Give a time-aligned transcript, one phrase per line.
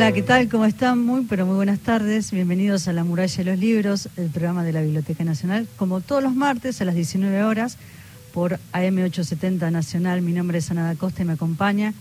[0.00, 0.48] Hola, ¿qué tal?
[0.48, 1.04] ¿Cómo están?
[1.04, 2.30] Muy, pero muy buenas tardes.
[2.30, 6.22] Bienvenidos a La Muralla de los Libros, el programa de la Biblioteca Nacional, como todos
[6.22, 7.76] los martes a las 19 horas
[8.32, 10.22] por AM870 Nacional.
[10.22, 11.92] Mi nombre es Ana da Costa y me acompaña,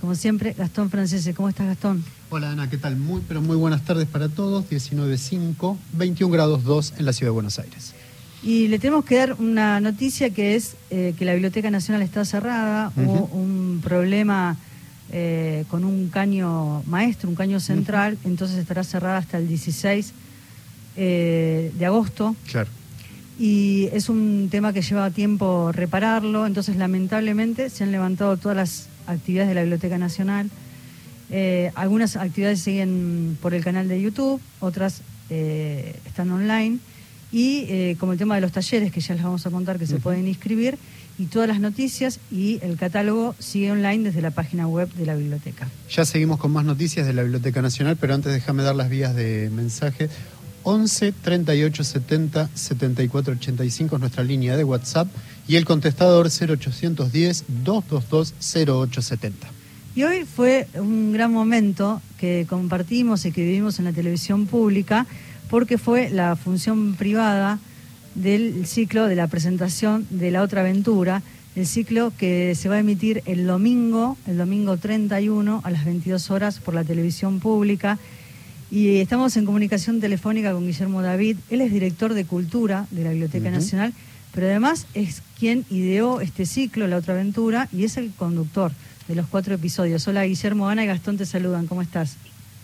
[0.00, 1.34] como siempre, Gastón Francese.
[1.34, 2.02] ¿Cómo estás, Gastón?
[2.30, 2.96] Hola, Ana, ¿qué tal?
[2.96, 4.64] Muy, pero muy buenas tardes para todos.
[4.70, 7.92] 19.5, 21 grados 2 en la Ciudad de Buenos Aires.
[8.42, 12.24] Y le tenemos que dar una noticia que es eh, que la Biblioteca Nacional está
[12.24, 12.90] cerrada.
[12.96, 14.56] Hubo un problema
[15.14, 20.10] eh, con un caño maestro, un caño central, entonces estará cerrada hasta el 16
[20.96, 22.34] eh, de agosto.
[22.50, 22.70] Claro.
[23.38, 28.88] Y es un tema que lleva tiempo repararlo, entonces lamentablemente se han levantado todas las
[29.06, 30.48] actividades de la Biblioteca Nacional.
[31.30, 36.78] Eh, algunas actividades siguen por el canal de YouTube, otras están online.
[37.32, 39.98] Y como el tema de los talleres, que ya les vamos a contar que se
[39.98, 40.78] pueden inscribir,
[41.22, 45.14] y todas las noticias y el catálogo sigue online desde la página web de la
[45.14, 45.68] biblioteca.
[45.88, 49.14] Ya seguimos con más noticias de la Biblioteca Nacional, pero antes déjame dar las vías
[49.14, 50.08] de mensaje.
[50.64, 55.06] 11 38 70 74 85 es nuestra línea de WhatsApp
[55.46, 59.46] y el contestador 0810 222 0870.
[59.94, 65.06] Y hoy fue un gran momento que compartimos y que vivimos en la televisión pública
[65.48, 67.60] porque fue la función privada
[68.14, 71.22] del ciclo de la presentación de La Otra Aventura,
[71.54, 76.30] el ciclo que se va a emitir el domingo, el domingo 31 a las 22
[76.30, 77.98] horas por la televisión pública.
[78.70, 81.36] Y estamos en comunicación telefónica con Guillermo David.
[81.50, 83.92] Él es director de Cultura de la Biblioteca Nacional,
[84.32, 88.72] pero además es quien ideó este ciclo, La Otra Aventura, y es el conductor
[89.08, 90.08] de los cuatro episodios.
[90.08, 91.66] Hola Guillermo, Ana y Gastón te saludan.
[91.66, 92.16] ¿Cómo estás?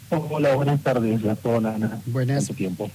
[0.08, 2.00] Hola, buenas tardes, Gastón, Ana.
[2.06, 2.46] Buenas.
[2.46, 2.90] Tanto tiempo.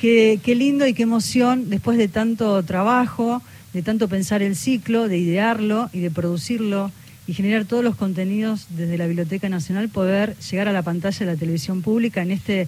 [0.00, 3.42] Qué, lindo y qué emoción después de tanto trabajo,
[3.74, 6.90] de tanto pensar el ciclo, de idearlo y de producirlo
[7.26, 11.26] y generar todos los contenidos desde la Biblioteca Nacional, poder llegar a la pantalla de
[11.26, 12.62] la televisión pública en este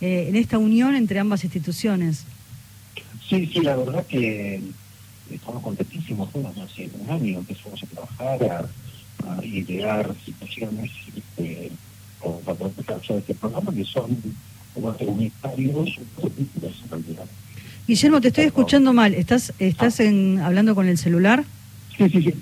[0.00, 2.24] eh, en esta unión entre ambas instituciones.
[3.28, 4.62] Sí, sí, la verdad que
[5.30, 6.32] estamos contentísimos.
[6.32, 8.68] Bueno, hace un año empezamos a trabajar,
[9.28, 11.70] a, idear situaciones este,
[12.18, 12.72] con, con,
[13.18, 14.16] este programa que son
[17.86, 19.14] Guillermo, te estoy escuchando mal.
[19.14, 21.44] ¿Estás estás en, hablando con el celular?
[21.96, 22.34] Sí, sí, sí.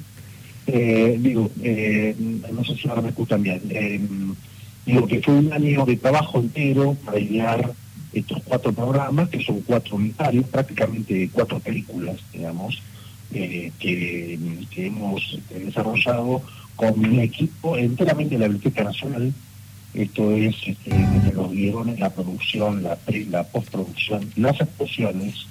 [0.67, 2.15] Eh, digo, eh,
[2.53, 3.61] no sé si ahora me escuchan bien.
[3.71, 4.01] Eh,
[4.87, 7.73] digo que fue un año de trabajo entero para idear
[8.13, 12.81] estos cuatro programas, que son cuatro unitarios, prácticamente cuatro películas, digamos,
[13.33, 14.39] que, que,
[14.77, 16.43] hemos desarrollado
[16.77, 19.33] con un equipo enteramente de la Biblioteca Nacional,
[19.95, 22.99] esto es este, desde los guiones, la producción, la,
[23.31, 25.47] la postproducción, las actuaciones.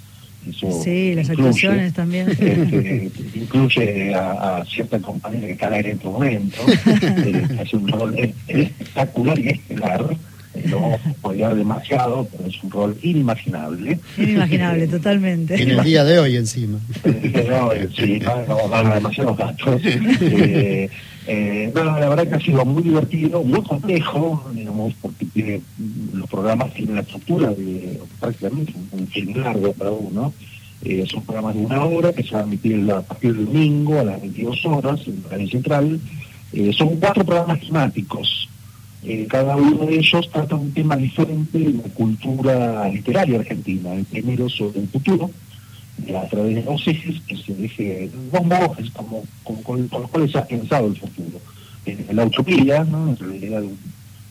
[0.84, 2.30] sí, las actuaciones también.
[2.30, 8.16] Este, incluye a, cierta compañera que está en este momento, eh, hace un rol
[8.48, 10.18] espectacular y estelar.
[10.68, 14.00] No podría demasiado, pero es un rol inimaginable.
[14.18, 15.62] Inimaginable, totalmente.
[15.62, 16.80] En el día de hoy encima.
[17.04, 19.82] no, sí, no, no, no, demasiados datos.
[19.86, 20.90] Eh,
[21.32, 25.62] eh, la verdad que ha sido muy divertido, muy complejo, digamos, porque
[26.12, 30.34] los programas tienen la estructura de prácticamente un, film largo para uno.
[30.84, 34.00] Eh, son programas de una hora que se van a emitir a partir del domingo
[34.00, 36.00] a las 22 horas en la central.
[36.52, 38.50] Eh, son cuatro programas temáticos.
[39.04, 43.94] Eh, cada uno de ellos trata un tema diferente de la cultura literaria argentina.
[43.94, 45.32] El primero sobre el futuro,
[46.18, 49.24] a través de los ejes que se deje dos modos como,
[49.64, 51.40] con, los cuales ha pensado el futuro.
[51.86, 53.10] En la utopía, ¿no?
[53.10, 53.78] en realidad un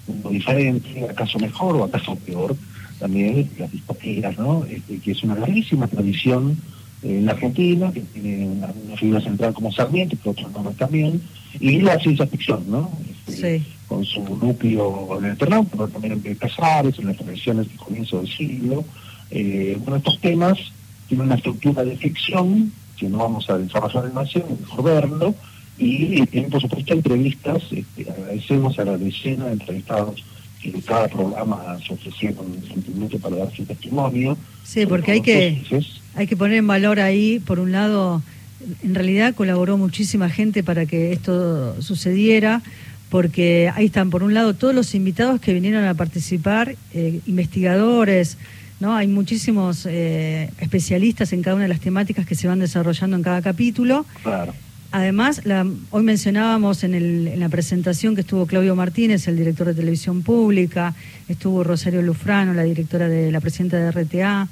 [0.07, 2.55] mundo diferente, acaso mejor o acaso peor,
[2.99, 4.65] también las distopías, ¿no?
[4.65, 6.59] Este, que es una larguísima tradición
[7.03, 11.21] en la Argentina, que tiene una, figura central como Sarmiento, pero otros nombres también,
[11.61, 12.91] y la ciencia ficción, ¿no?
[13.87, 18.19] Con su núcleo en el terreno, pero también en Casares, en las tradiciones del comienzo
[18.19, 18.85] del siglo.
[19.31, 20.59] Eh, bueno, estos temas
[21.09, 25.35] tiene una estructura de ficción, que no vamos a desarrollar demasiado, mejor verlo,
[25.79, 30.25] y tiene por supuesto entrevistas, este, agradecemos a la decena de entrevistados
[30.61, 34.37] que en cada programa se ofrecieron gentilmente para dar su testimonio.
[34.65, 35.63] Sí, porque hay que,
[36.15, 38.23] hay que poner en valor ahí, por un lado,
[38.83, 42.63] en realidad colaboró muchísima gente para que esto sucediera,
[43.11, 48.37] porque ahí están, por un lado, todos los invitados que vinieron a participar, eh, investigadores,
[48.81, 48.95] ¿no?
[48.95, 53.23] Hay muchísimos eh, especialistas en cada una de las temáticas que se van desarrollando en
[53.23, 54.05] cada capítulo.
[54.91, 55.43] Además,
[55.91, 60.23] hoy mencionábamos en, el, en, la presentación que estuvo Claudio Martínez, el director de televisión
[60.23, 60.95] pública,
[61.29, 64.49] estuvo Rosario Lufrano, la directora de la presidenta de RTA,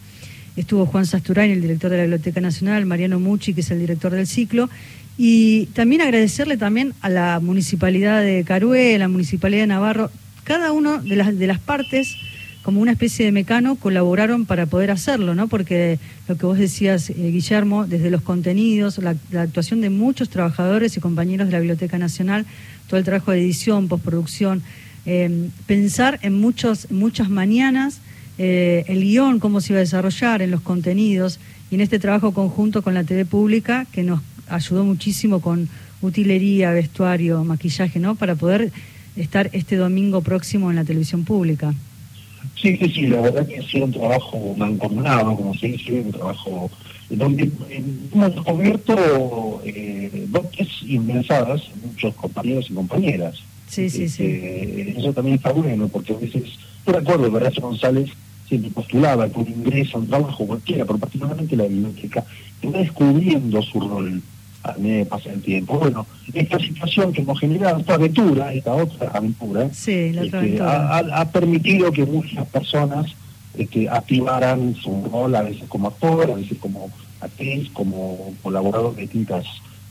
[0.55, 4.13] estuvo Juan Sasturain, el director de la Biblioteca Nacional, Mariano Mucci, que es el director
[4.13, 4.69] del ciclo,
[5.19, 10.11] y también agradecerle también a la municipalidad de Carué, la municipalidad de Navarro,
[10.45, 12.17] cada una de las, de las partes
[12.63, 15.47] como una especie de mecano colaboraron para poder hacerlo, ¿no?
[15.47, 20.97] Porque lo que vos decías, eh, Guillermo, desde los contenidos, la, actuación de muchos trabajadores
[20.97, 22.45] y compañeros de la Biblioteca Nacional,
[22.89, 24.63] todo el trabajo de edición, postproducción,
[25.07, 28.01] eh, pensar en muchos, muchas mañanas
[28.39, 31.39] eh, el guion, cómo se iba a desarrollar, en los contenidos,
[31.71, 35.69] y en este trabajo conjunto con la TV pública, que nos ayudó muchísimo con
[36.03, 38.15] utilería, vestuario, maquillaje, ¿no?
[38.15, 38.71] Para poder
[39.17, 41.75] estar este domingo próximo en la televisión pública.
[42.61, 46.13] Sí, sí, sí, la verdad que ha sido un trabajo mancomunado, como se dice, un
[46.13, 46.71] trabajo
[47.11, 53.37] donde hemos descubierto eh, dotes inmensadas muchos compañeros y compañeras.
[53.69, 54.25] Sí, sí, sí.
[54.25, 56.45] Este, eso también está bueno, porque a veces,
[56.87, 58.11] yo recuerdo, Horacio González
[58.49, 62.25] siempre postulaba que un ingreso, un trabajo cualquiera, pero particularmente la biblioteca,
[62.63, 64.23] iba descubriendo su rol
[64.71, 65.79] a pasa el tiempo.
[65.79, 72.05] Bueno, esta situación que hemos generado, esta aventura, esta otra aventura, este, Ha, permitido que
[72.05, 73.15] muchas personas
[73.57, 76.91] este, activaran su rol, a veces como actor, a veces como
[77.21, 79.47] actriz, como colaborador de distintas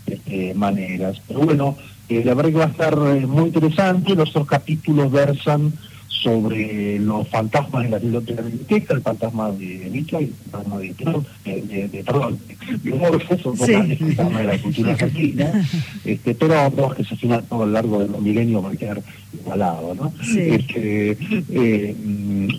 [0.06, 1.22] este, maneras.
[1.28, 1.76] Pero bueno,
[2.10, 5.74] eh, la verdad que va a estar eh, muy interesante, los dos capítulos versan
[6.26, 10.92] sobre los fantasmas de la biblioteca, el fantasma de Nietzsche el fantasma de,
[11.46, 12.40] de, de, perdón,
[12.84, 13.74] de Borges, sí.
[13.74, 15.68] de la cultura argentina,
[16.04, 18.76] este, pero dos que se afinan todo a lo largo de los milenios va a
[18.76, 19.04] quedar
[19.40, 20.14] igualado, ¿no?
[20.36, 21.12] Este,
[21.52, 21.96] eh,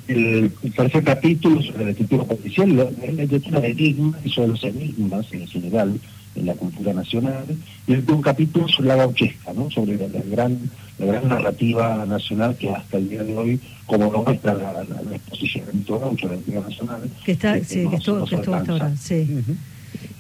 [0.07, 5.27] el tercer capítulo sobre la escritura policial, la, la, de enigmas y sobre los enigmas
[5.33, 5.99] en general
[6.37, 7.45] en la cultura nacional,
[7.87, 9.71] y un capítulo sobre la gauchesca, ¿no?
[9.71, 10.59] sobre la, gran
[10.99, 15.17] la gran narrativa nacional que hasta el día de hoy, como lo muestra la, la,
[15.17, 18.97] exposición de Mito Gaucho, la Cultura nacional, que está, sí, que estuvo, que hasta ahora,
[18.97, 19.29] sí.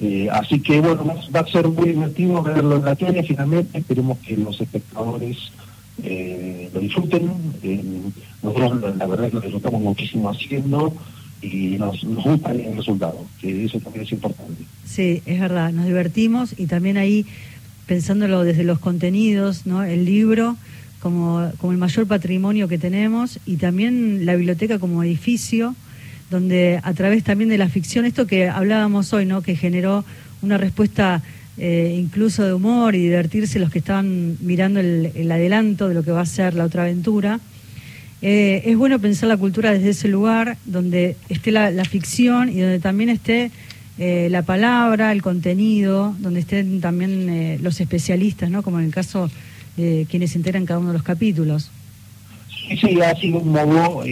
[0.00, 1.04] eh, así que bueno,
[1.34, 5.50] va, a ser muy divertido verlo en la tele, finalmente esperemos que los espectadores
[6.02, 7.30] eh, lo disfruten.
[7.62, 7.82] Eh,
[8.42, 10.92] nosotros la verdad es que lo disfrutamos muchísimo haciendo
[11.42, 14.64] y nos, gusta el resultado, que eso también es importante.
[14.84, 17.26] Sí, es verdad, nos divertimos y también ahí,
[17.86, 19.84] pensándolo desde los contenidos, ¿no?
[19.84, 20.56] el libro
[21.00, 25.74] como, como el mayor patrimonio que tenemos y también la biblioteca como edificio,
[26.30, 29.42] donde a través también de la ficción, esto que hablábamos hoy, ¿no?
[29.42, 30.04] que generó
[30.42, 31.22] una respuesta
[31.58, 36.10] eh, incluso de humor y divertirse los que estaban mirando el adelanto de lo que
[36.10, 37.40] va a ser la otra aventura,
[38.22, 42.78] eh, es bueno pensar la cultura desde ese lugar, donde esté la, ficción y donde
[42.78, 43.50] también esté
[43.98, 48.62] eh, la palabra, el contenido, donde estén también eh, los especialistas, ¿no?
[48.62, 49.30] como en el caso
[49.76, 51.70] de quienes integran cada uno de los capítulos.
[52.68, 54.02] Sí, sí, ha sido un modo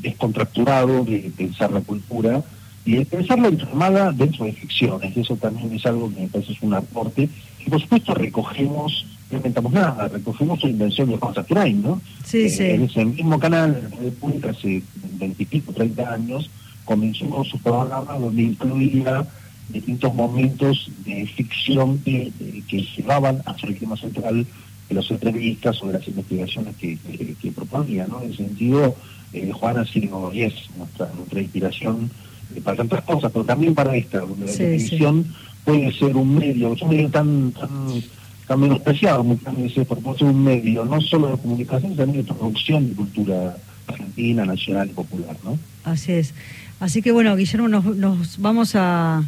[0.00, 2.42] descontracturado de pensar la cultura
[2.84, 5.16] y de pensarla informada dentro de ficciones.
[5.16, 7.28] Eso también es algo que me parece es un aporte.
[7.64, 12.00] Y por supuesto recogemos no inventamos nada, recogimos la invención de Juan Satrain, ¿no?
[12.24, 12.64] Sí, eh, sí.
[12.64, 14.82] En ese mismo canal, de Pública, hace
[15.18, 16.50] veintipico, treinta años,
[16.84, 19.24] comenzó con su programa donde incluía
[19.68, 22.32] distintos momentos de ficción que,
[22.68, 24.46] que llevaban hacia el tema central
[24.88, 26.98] de las entrevistas sobre las investigaciones que,
[27.40, 28.20] que, proponía, ¿no?
[28.22, 28.96] En ese sentido,
[29.32, 32.10] eh, Juan ha sido y es nuestra, nuestra inspiración
[32.56, 35.24] eh, para tantas cosas, pero también para esta, donde la televisión
[35.64, 38.02] puede ser un medio, es un medio tan, tan
[38.50, 42.88] está menospreciado muchas veces por ser un medio, no solo de comunicación, sino de producción
[42.88, 45.56] de cultura argentina, nacional y popular, ¿no?
[45.84, 46.34] Así es.
[46.80, 49.22] Así que bueno, Guillermo, nos, vamos a,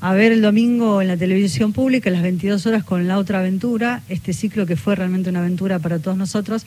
[0.00, 4.02] ver el domingo en la televisión pública a las 22 horas con La Otra Aventura,
[4.08, 6.64] este ciclo que fue realmente una aventura para todos nosotros.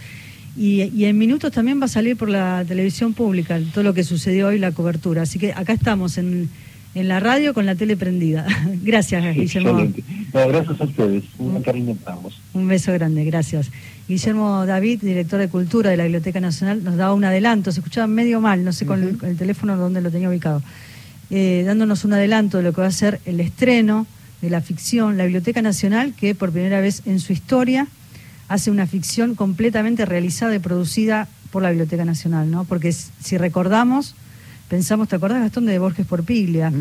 [0.57, 4.03] Y, y, en minutos también va a salir por la televisión pública todo lo que
[4.03, 5.21] sucedió hoy, la cobertura.
[5.21, 6.49] Así que acá estamos en
[6.95, 8.45] en la radio con la tele prendida.
[8.83, 9.87] gracias, Guillermo.
[10.31, 11.23] gracias a ustedes.
[11.37, 11.97] Un cariño.
[12.53, 13.71] Un beso grande, gracias.
[14.07, 18.07] Guillermo David, director de Cultura de la Biblioteca Nacional, nos daba un adelanto, se escuchaba
[18.07, 20.61] medio mal, no sé con, el, teléfono dónde lo tenía ubicado,
[21.29, 24.05] eh, dándonos un adelanto de lo que va a ser el estreno
[24.41, 27.87] de la ficción, la Biblioteca Nacional, que por primera vez en su historia
[28.49, 32.65] hace una ficción completamente realizada y producida por la Biblioteca Nacional, ¿no?
[32.65, 34.15] Porque si recordamos,
[34.69, 36.71] Pensamos, ¿te acordás, Gastón, de Borges por Piglia?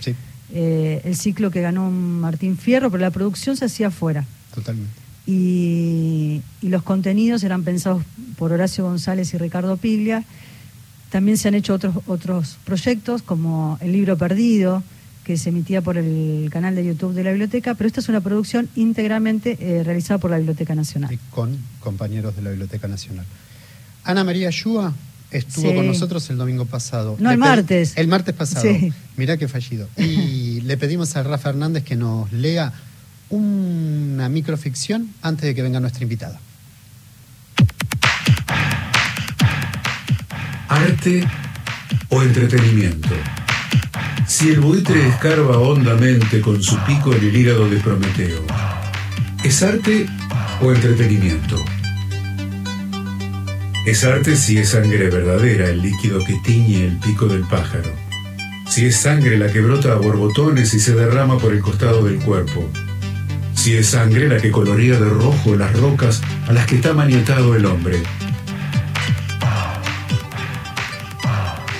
[0.00, 0.14] Sí.
[0.52, 4.24] Eh, el ciclo que ganó Martín Fierro, pero la producción se hacía afuera.
[4.54, 5.06] Totalmente.
[5.26, 8.02] Y, los contenidos eran pensados
[8.36, 10.24] por Horacio González y Ricardo Piglia.
[11.10, 14.82] También se han hecho otros, otros proyectos, como El libro perdido,
[15.24, 18.20] que se emitía por el canal de YouTube de la biblioteca, pero esta es una
[18.20, 21.12] producción íntegramente eh, realizada por la Biblioteca Nacional.
[21.12, 23.26] Y con compañeros de la Biblioteca Nacional.
[24.04, 24.92] Ana María Yúa
[25.30, 27.16] estuvo con nosotros el domingo pasado.
[27.18, 27.94] No, el martes.
[27.96, 28.66] El martes pasado.
[28.66, 28.92] Sí.
[29.16, 29.88] Mirá qué fallido.
[29.96, 32.72] Y le pedimos a Rafa Hernández que nos lea
[33.28, 36.40] una microficción antes de que venga nuestra invitada.
[40.68, 41.26] arte
[42.08, 43.14] o entretenimiento.
[44.26, 48.44] Si el buitre escarba hondamente con su pico en el hígado de Prometeo,
[49.44, 50.06] ¿es arte
[50.60, 51.64] o entretenimiento?
[53.86, 57.88] Es arte si es sangre verdadera el líquido que tiñe el pico del pájaro,
[58.68, 62.18] si es sangre la que brota a borbotones y se derrama por el costado del
[62.18, 62.68] cuerpo,
[63.54, 67.54] si es sangre la que colorea de rojo las rocas a las que está maniatado
[67.54, 68.02] el hombre.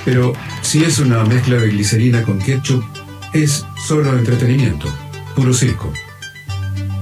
[0.05, 2.85] Pero si es una mezcla de glicerina con ketchup,
[3.33, 4.87] es solo entretenimiento,
[5.35, 5.91] puro circo.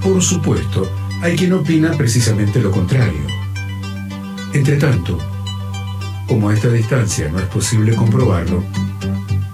[0.02, 3.45] Por supuesto, hay quien opina precisamente lo contrario.
[4.56, 5.20] Entre tanto,
[6.28, 8.64] como a esta distancia no es posible comprobarlo,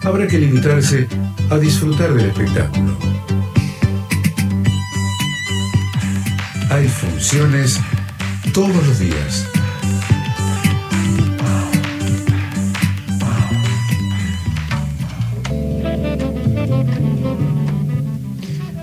[0.04, 1.08] habrá que limitarse
[1.50, 2.96] a disfrutar del espectáculo.
[6.70, 7.80] Hay funciones
[8.54, 9.48] todos los días.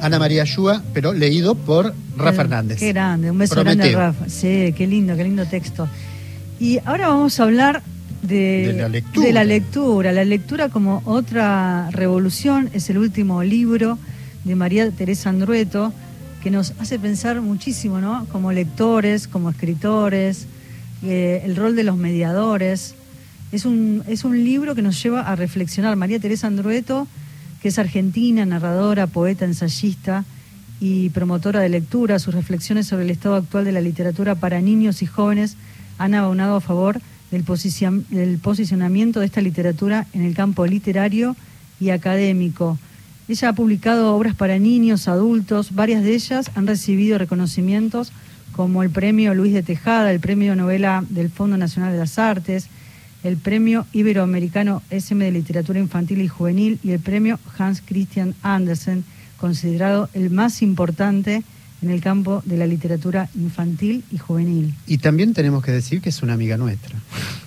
[0.02, 2.80] Ana María Ayúa, pero leído por Rafa Hernández.
[2.80, 4.28] Qué grande, un beso grande a Rafa.
[4.28, 5.88] Sí, qué lindo, qué lindo texto.
[6.60, 7.82] Y ahora vamos a hablar
[8.22, 9.26] de, la lectura.
[9.26, 10.12] de la lectura.
[10.12, 13.98] La lectura como otra revolución es el último libro
[14.44, 15.92] de María Teresa Andrueto
[16.42, 18.26] que nos hace pensar muchísimo, ¿no?
[18.30, 20.46] Como lectores, como escritores,
[21.02, 22.94] eh, el rol de los mediadores.
[23.50, 25.96] Es un, es un libro que nos lleva a reflexionar.
[25.96, 27.06] María Teresa Andrueto
[27.60, 30.24] que es argentina, narradora, poeta, ensayista
[30.80, 32.18] y promotora de lectura.
[32.18, 35.56] Sus reflexiones sobre el estado actual de la literatura para niños y jóvenes
[35.98, 37.00] han abonado a favor
[37.30, 41.36] del, posicionamiento de esta literatura en el campo literario
[41.80, 42.78] y académico.
[43.28, 48.12] Ella ha publicado obras para niños, adultos, varias de ellas han recibido reconocimientos
[48.52, 52.68] como el Premio Luis de Tejada, el Premio Novela del Fondo Nacional de las Artes,
[53.22, 59.04] el Premio Iberoamericano SM de Literatura Infantil y Juvenil y el Premio Hans Christian Andersen,
[59.38, 61.42] considerado el más importante
[61.82, 64.74] en el campo de la literatura infantil y juvenil.
[64.86, 66.96] Y también tenemos que decir que es una amiga nuestra.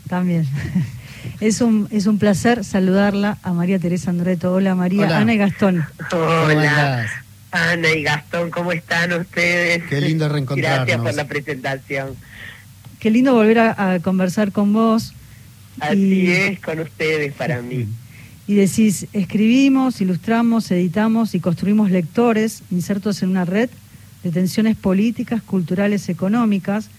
[0.08, 0.48] También.
[1.40, 4.54] Es un, es un placer saludarla a María Teresa Andreto.
[4.54, 5.86] Hola María, Ana y Gastón.
[6.12, 7.08] Hola.
[7.52, 9.84] Ana y Gastón, ¿cómo están ustedes?
[9.88, 10.88] Qué lindo reencontrarnos.
[10.88, 12.16] Gracias por la presentación.
[13.00, 15.14] Qué lindo volver a conversar con vos.
[15.80, 17.88] Así es con ustedes para mí.
[18.48, 23.70] Y decís, escribimos, ilustramos, editamos y construimos lectores insertos en una red
[24.24, 26.90] de tensiones políticas, culturales, económicas,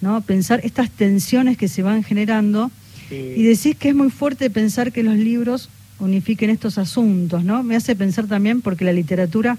[0.00, 0.20] ¿no?
[0.22, 2.70] Pensar estas tensiones que se van generando
[3.10, 5.68] y decís que es muy fuerte pensar que los libros
[5.98, 7.62] unifiquen estos asuntos, ¿no?
[7.62, 9.58] Me hace pensar también porque la literatura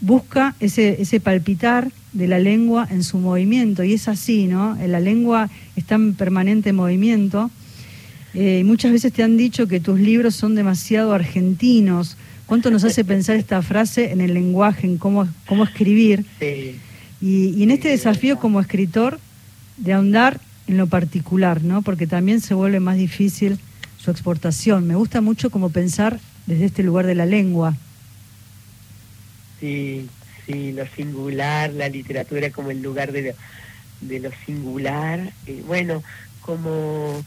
[0.00, 4.76] busca ese, ese palpitar de la lengua en su movimiento y es así, ¿no?
[4.86, 7.50] La lengua está en permanente movimiento
[8.34, 12.16] eh, muchas veces te han dicho que tus libros son demasiado argentinos.
[12.46, 16.26] ¿Cuánto nos hace pensar esta frase en el lenguaje, en cómo, cómo escribir?
[17.20, 19.18] Y, en este desafío como escritor
[19.78, 21.82] de ahondar en lo particular, ¿no?
[21.82, 23.58] Porque también se vuelve más difícil
[23.98, 24.86] su exportación.
[24.86, 27.74] Me gusta mucho como pensar desde este lugar de la lengua.
[29.60, 30.06] Sí,
[30.44, 33.32] sí, lo singular, la literatura como el lugar de lo,
[34.06, 35.32] de lo singular.
[35.46, 36.02] Eh, bueno,
[36.42, 37.24] como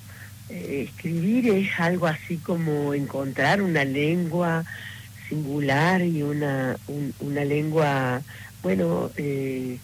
[0.49, 4.63] eh, escribir es algo así como encontrar una lengua
[5.29, 6.77] singular y una,
[7.19, 8.21] una lengua,
[8.63, 9.77] bueno, eh,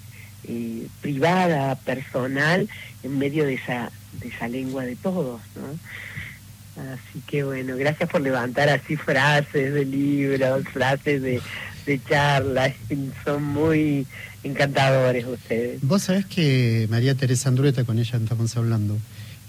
[0.46, 2.68] eh, privada, personal,
[3.04, 6.84] en medio de esa, de esa lengua de todos, ¿no?
[6.94, 11.40] Así que bueno, gracias por levantar así frases de libros, frases de,
[11.86, 12.74] de charlas,
[13.26, 14.08] son muy
[14.44, 15.80] encantadores ustedes.
[15.82, 18.98] Vos sabés que María Teresa Andrueta, con ella estamos hablando,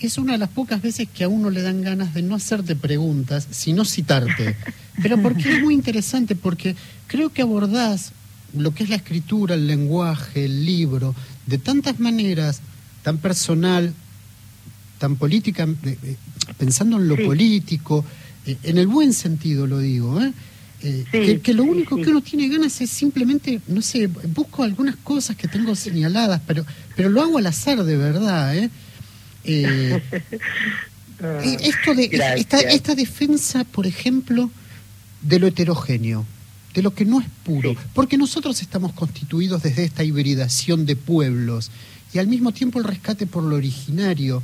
[0.00, 2.76] es una de las pocas veces que a uno le dan ganas de no hacerte
[2.76, 4.56] preguntas, sino citarte.
[5.02, 8.12] Pero porque es muy interesante, porque creo que abordás
[8.56, 11.14] lo que es la escritura, el lenguaje, el libro,
[11.46, 12.60] de tantas maneras,
[13.02, 13.92] tan personal,
[14.98, 15.68] tan política,
[16.58, 18.04] pensando en lo político,
[18.46, 20.32] eh, en el buen sentido lo digo, ¿eh?
[20.82, 25.36] eh que, lo único que uno tiene ganas es simplemente, no sé, busco algunas cosas
[25.36, 28.70] que tengo señaladas, pero, pero lo hago al azar de verdad, ¿eh?
[29.44, 30.02] Eh,
[31.62, 34.50] esto de esta, defensa, por ejemplo,
[35.22, 36.24] de lo heterogéneo,
[36.74, 41.70] de lo que no es puro, porque nosotros estamos constituidos desde esta hibridación de pueblos
[42.12, 44.42] y al mismo tiempo el rescate por lo originario,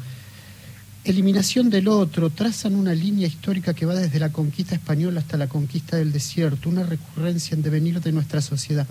[1.05, 5.49] eliminación del otro, trazan una línea histórica que va desde la conquista española hasta la
[5.49, 8.87] conquista del desierto, una recurrencia en devenir de nuestra sociedad.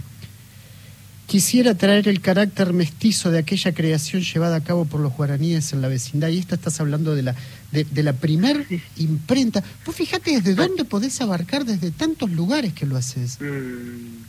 [1.29, 5.81] Quisiera traer el carácter mestizo de aquella creación llevada a cabo por los guaraníes en
[5.83, 6.29] la vecindad.
[6.29, 7.36] Y esto estás hablando de la,
[7.71, 8.65] de, la primer
[8.98, 9.63] imprenta.
[9.86, 13.39] Vos fíjate desde dónde podés abarcar, desde tantos lugares que lo haces.
[13.39, 14.24] Mm.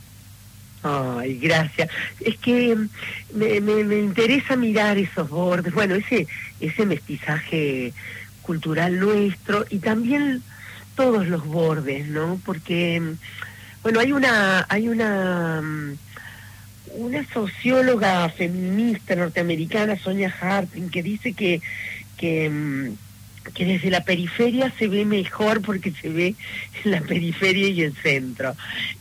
[0.83, 1.89] Ay, gracias.
[2.19, 2.77] Es que
[3.33, 6.27] me, me, interesa mirar esos bordes, bueno, ese,
[6.59, 7.93] ese mestizaje
[8.43, 10.43] cultural nuestro y también
[10.95, 12.39] todos los bordes, ¿no?
[12.45, 13.01] Porque,
[13.81, 16.10] bueno, hay una, hay una mm,
[16.95, 21.61] una socióloga feminista norteamericana, Sonia Harting, que dice que,
[22.17, 26.35] que, mm, que, desde la periferia se ve mejor porque se ve
[26.83, 28.55] en la periferia y el centro.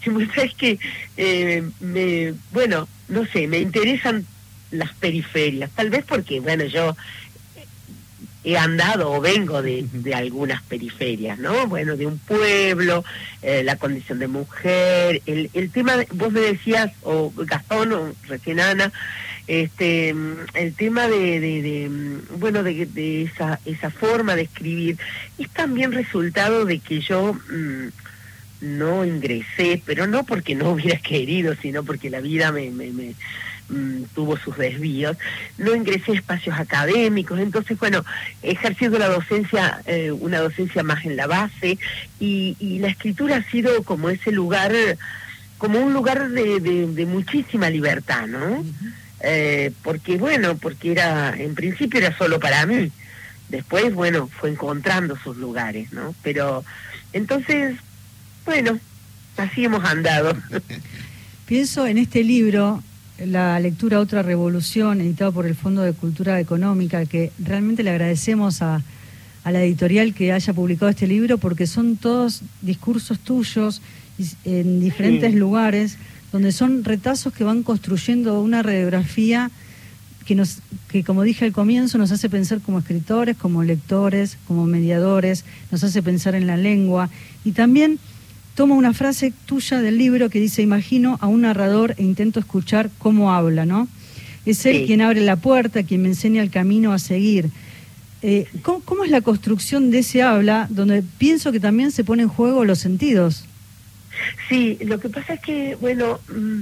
[0.04, 0.78] Y es que,
[1.16, 4.26] eh, me, bueno, no sé, me interesan
[4.70, 6.96] las periferias, tal vez porque, bueno, yo
[8.42, 11.66] he andado o vengo de, algunas periferias, ¿no?
[11.66, 13.04] Bueno, de un pueblo,
[13.42, 18.60] eh, la condición de mujer, el, el tema, vos me decías, o Gastón, o recién
[18.60, 18.92] Ana,
[19.46, 20.14] este,
[20.54, 21.90] el tema de, de,
[22.38, 24.96] bueno, de, de, esa, esa forma de escribir,
[25.38, 27.88] es también resultado de que yo mm,
[28.60, 33.14] no ingresé, pero no porque no hubiera querido, sino porque la vida me, me, me
[33.70, 35.16] Mm, tuvo sus desvíos,
[35.56, 38.04] no ingresé a espacios académicos, entonces, bueno,
[38.42, 41.78] ejerciendo la docencia, eh, una docencia más en la base,
[42.18, 44.72] y, la escritura ha sido como ese lugar,
[45.58, 48.64] como un lugar de, muchísima libertad, ¿no?
[49.20, 52.90] Eh, porque, bueno, porque era, en principio era solo para mí,
[53.50, 56.12] después, bueno, fue encontrando sus lugares, ¿no?
[56.24, 56.64] Pero,
[57.12, 57.76] entonces,
[58.44, 58.80] bueno,
[59.36, 60.36] así hemos andado.
[61.46, 62.82] Pienso en este libro,
[63.26, 68.62] la lectura Otra Revolución, editado por el Fondo de Cultura Económica, que realmente le agradecemos
[68.62, 68.82] a,
[69.44, 73.80] la editorial que haya publicado este libro, porque son todos discursos tuyos
[74.44, 75.96] en diferentes lugares,
[76.30, 79.50] donde son retazos que van construyendo una radiografía
[80.26, 80.58] que, nos,
[80.88, 85.82] que, como dije al comienzo, nos hace pensar como escritores, como lectores, como mediadores, nos
[85.82, 87.08] hace pensar en la lengua.
[87.44, 87.98] Y también
[88.60, 92.90] tomo una frase tuya del libro que dice, imagino a un narrador e intento escuchar
[92.98, 93.88] cómo habla, ¿no?
[94.44, 97.48] Es él quien abre la puerta, quien me enseña el camino a seguir.
[98.20, 102.28] Eh, ¿cómo, es la construcción de ese habla donde pienso que también se pone en
[102.28, 103.46] juego los sentidos?
[104.50, 106.60] Sí, lo que pasa es que, bueno, mm,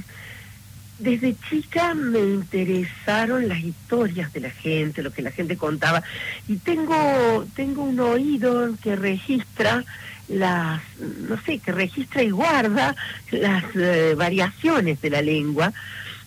[1.00, 6.04] desde chica me interesaron las historias de la gente, lo que la gente contaba,
[6.46, 9.84] y tengo, tengo un oído que registra
[10.28, 12.94] las, no sé, que registra y guarda
[13.30, 15.72] las eh, variaciones de la lengua.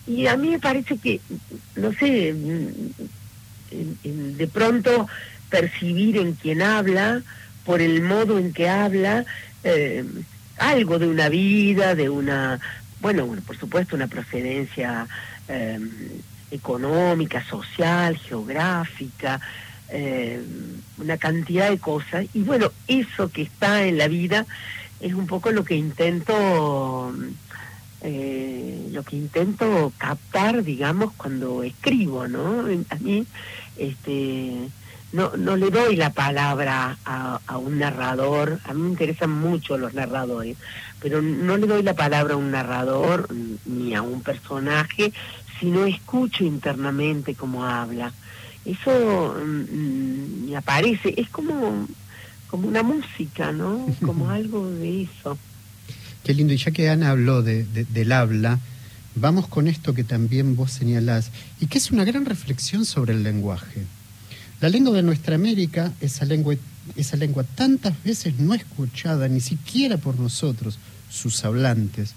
[0.06, 1.20] Y a mí me parece que,
[1.76, 2.34] no sé,
[3.70, 5.08] de pronto
[5.48, 7.22] percibir en quien habla,
[7.64, 9.24] por el modo en que habla,
[9.62, 10.04] eh,
[10.58, 12.58] algo de una vida, de una,
[13.00, 15.06] bueno, por supuesto, una procedencia
[15.48, 15.78] eh,
[16.50, 19.40] económica, social, geográfica,
[19.92, 20.42] eh,
[20.98, 22.26] una cantidad de cosas.
[22.32, 24.46] Y bueno, eso que está en la vida
[25.00, 27.12] es un poco lo que intento,
[28.00, 32.60] eh, lo que intento captar, digamos, cuando escribo, ¿no?
[32.88, 33.26] A mí,
[33.76, 34.68] este,
[35.12, 39.76] no, no le doy la palabra a, a un narrador, a mí me interesan mucho
[39.76, 40.56] los narradores,
[41.00, 43.28] pero no le doy la palabra a un narrador
[43.66, 45.12] ni a un personaje,
[45.60, 48.12] sino escucho internamente cómo habla
[48.64, 51.86] eso mm, me aparece, es como,
[52.48, 53.86] como una música, ¿no?
[54.04, 55.38] Como algo de eso.
[56.24, 58.60] Qué lindo, y ya que Ana habló de, del habla,
[59.16, 63.24] vamos con esto que también vos señalás, y que es una gran reflexión sobre el
[63.24, 63.82] lenguaje.
[64.60, 66.54] La lengua de nuestra América, esa lengua,
[66.94, 70.78] esa lengua tantas veces no escuchada, ni siquiera por nosotros,
[71.10, 72.14] sus hablantes.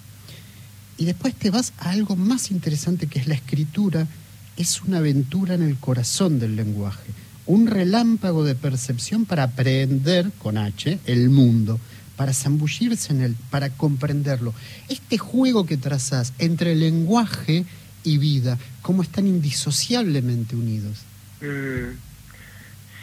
[0.97, 4.07] Y después te vas a algo más interesante que es la escritura
[4.57, 7.11] es una aventura en el corazón del lenguaje,
[7.45, 11.79] un relámpago de percepción para aprender, con H, el mundo,
[12.15, 14.53] para zambullirse en él, para comprenderlo.
[14.89, 17.65] Este juego que trazas entre lenguaje
[18.03, 20.99] y vida, cómo están indisociablemente unidos.
[21.41, 21.97] Mm,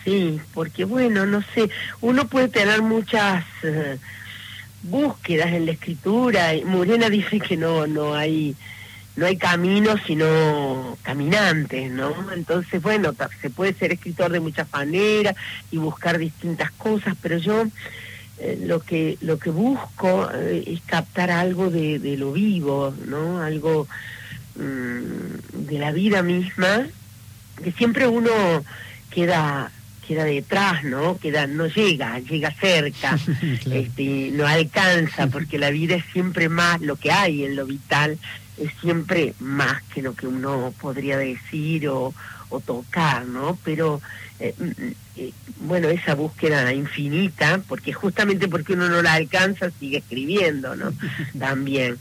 [0.04, 1.68] sí, porque bueno, no sé,
[2.00, 3.98] uno puede tener muchas eh,
[4.82, 6.54] búsquedas en la escritura.
[6.54, 8.56] y Murena dice que no, no hay
[9.16, 12.14] no hay caminos sino caminantes, ¿no?
[12.32, 15.36] Entonces, bueno, se puede ser escritor de muchas maneras
[15.70, 17.66] y buscar distintas cosas, pero yo
[18.38, 23.42] eh, lo que lo que busco eh, es captar algo de, de, lo vivo, ¿no?
[23.42, 23.86] Algo
[24.56, 26.86] mm, de la vida misma,
[27.62, 28.30] que siempre uno
[29.10, 29.70] queda
[30.06, 31.18] queda detrás, ¿no?
[31.18, 33.18] Queda, no llega, llega cerca,
[33.70, 38.18] este, no alcanza, porque la vida es siempre más lo que hay en lo vital
[38.64, 42.14] es siempre más que lo que uno podría decir o,
[42.48, 43.58] o tocar, ¿no?
[43.64, 44.00] Pero
[44.38, 49.70] eh, mm, mm, eh, bueno, esa búsqueda infinita, porque justamente porque uno no la alcanza,
[49.78, 50.92] sigue escribiendo, ¿no?
[51.38, 51.98] También.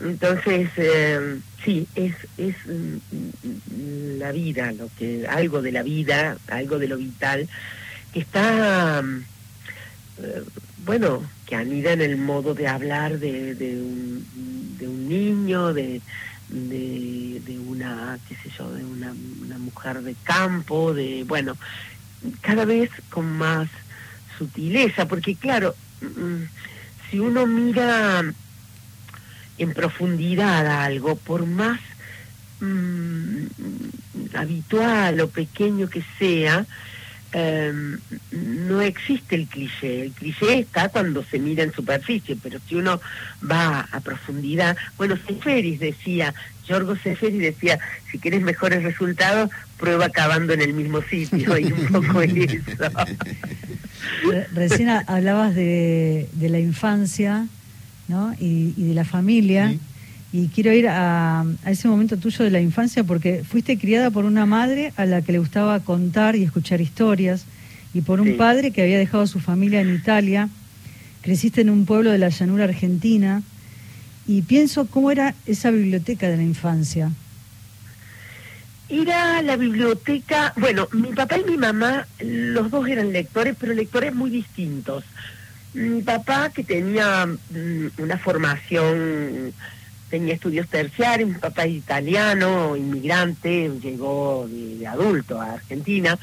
[0.00, 6.78] Entonces, eh, sí, es, es mm, la vida, lo que, algo de la vida, algo
[6.78, 7.48] de lo vital,
[8.12, 9.02] que está,
[10.84, 14.26] bueno, que anida en el modo de hablar de, de, un,
[14.78, 16.00] de un niño, de,
[16.48, 19.14] de, una, qué sé yo, de una,
[19.58, 21.56] mujer de campo, de, bueno,
[22.40, 23.68] cada vez con más
[24.38, 26.42] sutileza, porque claro, mm,
[27.10, 28.22] si uno mira
[29.58, 31.80] en profundidad algo, por más
[32.60, 33.44] mm,
[34.34, 36.66] habitual o pequeño que sea,
[37.34, 37.98] Em,
[38.30, 40.02] no existe el cliché.
[40.02, 43.00] El cliché está cuando se mira en superficie, pero si uno
[43.50, 46.34] va a profundidad, bueno, Seferis decía,
[46.66, 47.78] Giorgio Seferis decía,
[48.10, 52.36] si quieres mejores resultados, prueba acabando en el mismo sitio, y un poco eso.
[54.52, 57.46] Recién hablabas de, de la infancia
[58.08, 58.34] ¿no?
[58.38, 59.74] y, de la familia.
[60.32, 64.46] Y quiero ir a, ese momento tuyo de la infancia porque fuiste criada por una
[64.46, 67.44] madre a la que le gustaba contar y escuchar historias
[67.92, 70.48] y por un padre que había dejado a su familia en Italia.
[71.20, 73.42] Creciste en un pueblo de la llanura argentina
[74.26, 77.10] y pienso cómo era esa biblioteca de la infancia.
[78.88, 84.14] Era la biblioteca, bueno, mi papá y mi mamá, los dos eran lectores, pero lectores
[84.14, 85.04] muy distintos.
[85.74, 89.54] Mi papá, que tenía mm, una formación
[90.12, 96.18] tenía estudios terciarios, mi papá es italiano, inmigrante, llegó de, adulto a Argentina.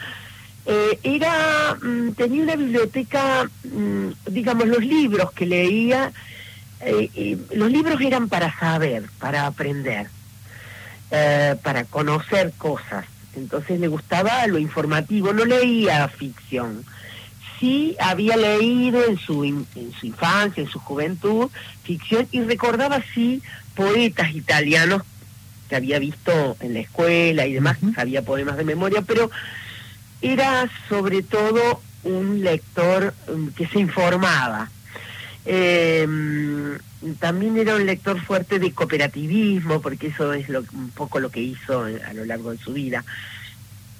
[0.67, 6.12] Eh, era, mm, tenía una biblioteca, mm, digamos, los libros que leía,
[6.82, 10.06] eh, los libros eran para saber, para aprender,
[11.10, 13.06] eh, para conocer cosas.
[13.36, 16.86] Entonces le gustaba lo informativo, no leía ficción
[17.60, 21.49] sí había leído en su, en su infancia, en su juventud,
[21.84, 23.41] ficción y recordaba sí
[23.79, 25.03] poetas italianos
[25.69, 29.31] que había visto en la escuela y demás, sabía poemas de memoria, pero
[30.21, 34.69] era sobre todo un lector um, que se informaba.
[35.45, 36.77] Em,
[37.19, 41.39] también era un lector fuerte de cooperativismo, porque eso es lo, un poco lo que
[41.39, 43.05] hizo a lo largo de su vida.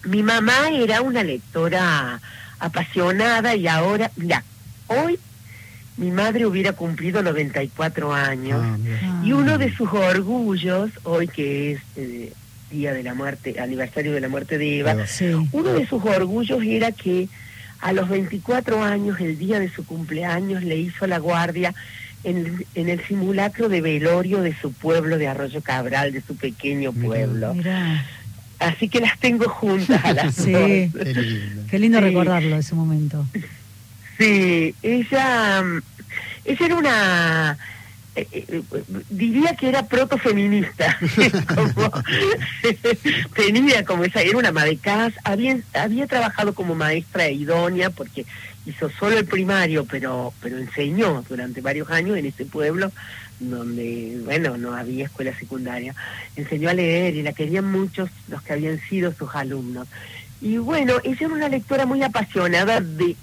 [0.03, 2.19] Mi mamá era una lectora
[2.59, 4.43] apasionada y ahora, mira,
[4.87, 5.17] hoy
[5.99, 8.62] mi madre hubiera cumplido 94 años.
[8.63, 12.33] Ah, y uno de sus orgullos, hoy que es eh,
[12.71, 14.95] día de la muerte, aniversario de la muerte de Eva,
[15.51, 17.27] uno de sus orgullos era que
[17.81, 21.73] a los 24 años, el día de su cumpleaños, le hizo la guardia
[22.23, 26.93] en, en el simulacro de velorio de su pueblo de Arroyo Cabral, de su pequeño
[26.93, 27.55] pueblo.
[28.59, 30.53] Así que las tengo juntas a las sí.
[31.69, 33.25] Qué lindo, recordarlo ese momento.
[34.19, 35.63] Sí, ella,
[36.43, 37.58] ella era una,
[38.15, 38.63] eh, eh,
[39.10, 40.99] diría que era protofeminista,
[43.34, 48.25] tenía como esa, era una madecaz, había, había trabajado como maestra idónea porque
[48.65, 52.91] hizo solo el primario, pero, pero enseñó durante varios años en ese pueblo
[53.39, 55.95] donde, bueno, no había escuela secundaria.
[56.36, 59.88] Enseñó a leer y la querían muchos los que habían sido sus alumnos.
[60.41, 63.15] Y bueno, ella era una lectora muy apasionada de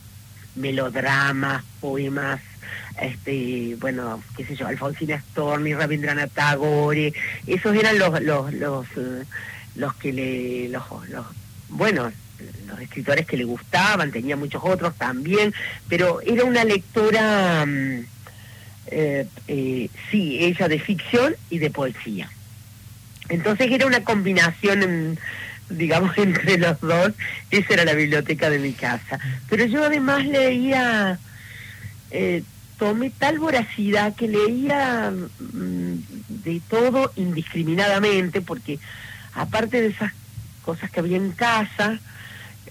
[0.57, 2.41] melodramas, poemas,
[3.01, 7.13] este, bueno, qué sé yo, Alfonsina Storni, Rabindranath Tagore,
[7.47, 9.25] esos eran los, los, los, eh,
[9.77, 11.27] los que le, los, los,
[11.69, 12.11] bueno,
[12.67, 15.55] los escritores que le gustaban, tenía muchos otros también,
[15.89, 18.01] pero era una lectora, mm,
[18.89, 22.31] eh, eh, sí, ella de ficción y de poesía.
[23.29, 25.19] Entonces era una combinación,
[25.69, 27.13] digamos, entre los dos,
[27.51, 29.19] esa era la biblioteca de mi casa.
[29.49, 31.19] Pero yo además leía,
[32.11, 32.43] eh,
[32.79, 35.95] tomé tal voracidad que leía mm,
[36.29, 38.79] de todo indiscriminadamente, porque
[39.35, 40.13] aparte de esas
[40.63, 42.01] cosas que había en casa,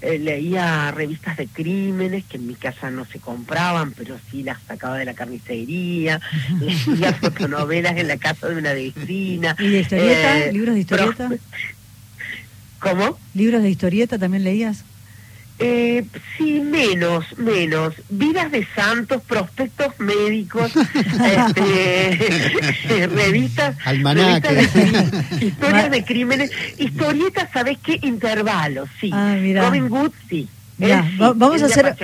[0.01, 4.61] eh, leía revistas de crímenes que en mi casa no se compraban, pero sí las
[4.67, 6.19] sacaba de la carnicería,
[6.59, 9.55] leía fotonovelas en la casa de una vecina.
[9.57, 10.39] ¿Y de historieta?
[10.39, 11.29] Eh, ¿Libros de historieta?
[12.85, 13.17] ¿Cómo?
[13.33, 14.83] ¿Libros de historieta también leías?
[15.57, 16.05] Eh,
[16.37, 17.95] sí, menos, menos.
[18.09, 23.75] Vidas de santos, prospectos médicos, este, revistas,
[25.41, 27.97] historias de crímenes, historietas, ¿sabes qué?
[28.03, 29.09] Intervalos, sí.
[29.11, 30.47] Ah, Robin Hood, sí.
[31.17, 31.95] Vamos a hacer.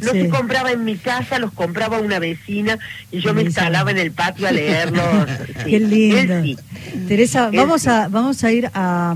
[0.00, 2.78] No se compraba en mi casa, los compraba una vecina
[3.10, 5.26] y yo me instalaba en el patio a leerlos.
[5.64, 6.60] Qué lindo.
[7.08, 9.14] Teresa, vamos a vamos a ir a,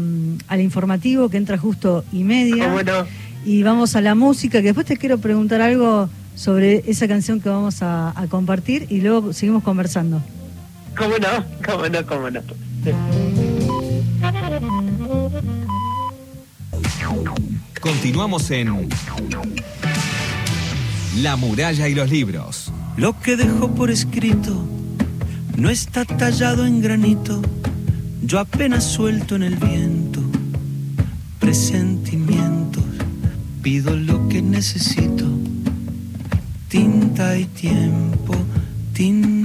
[0.49, 2.73] al informativo que entra justo y media.
[3.45, 7.49] Y vamos a la música, que después te quiero preguntar algo sobre esa canción que
[7.49, 10.21] vamos a, a compartir y luego seguimos conversando.
[10.97, 11.45] ¿Cómo no?
[11.65, 12.07] ¿Cómo no?
[12.07, 12.41] ¿Cómo no?
[17.89, 18.87] Continuamos en
[21.23, 22.71] La muralla y los libros.
[22.99, 24.63] Lo que dejó por escrito
[25.57, 27.41] no está tallado en granito,
[28.23, 30.21] yo apenas suelto en el viento
[31.39, 32.85] presentimientos,
[33.63, 35.25] pido lo que necesito,
[36.69, 38.35] tinta y tiempo,
[38.93, 39.38] tinta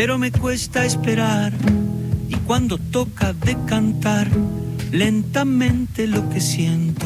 [0.00, 1.52] Pero me cuesta esperar
[2.26, 4.28] y cuando toca de cantar
[4.90, 7.04] lentamente lo que siento,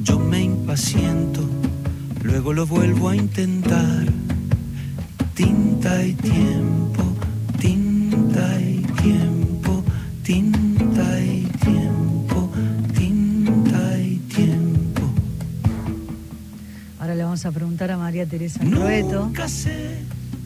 [0.00, 1.48] yo me impaciento,
[2.24, 4.06] luego lo vuelvo a intentar.
[5.34, 7.04] Tinta y tiempo,
[7.60, 9.84] tinta y tiempo,
[10.24, 12.50] tinta y tiempo,
[12.98, 15.02] tinta y tiempo.
[16.98, 19.30] Ahora le vamos a preguntar a María Teresa Roeto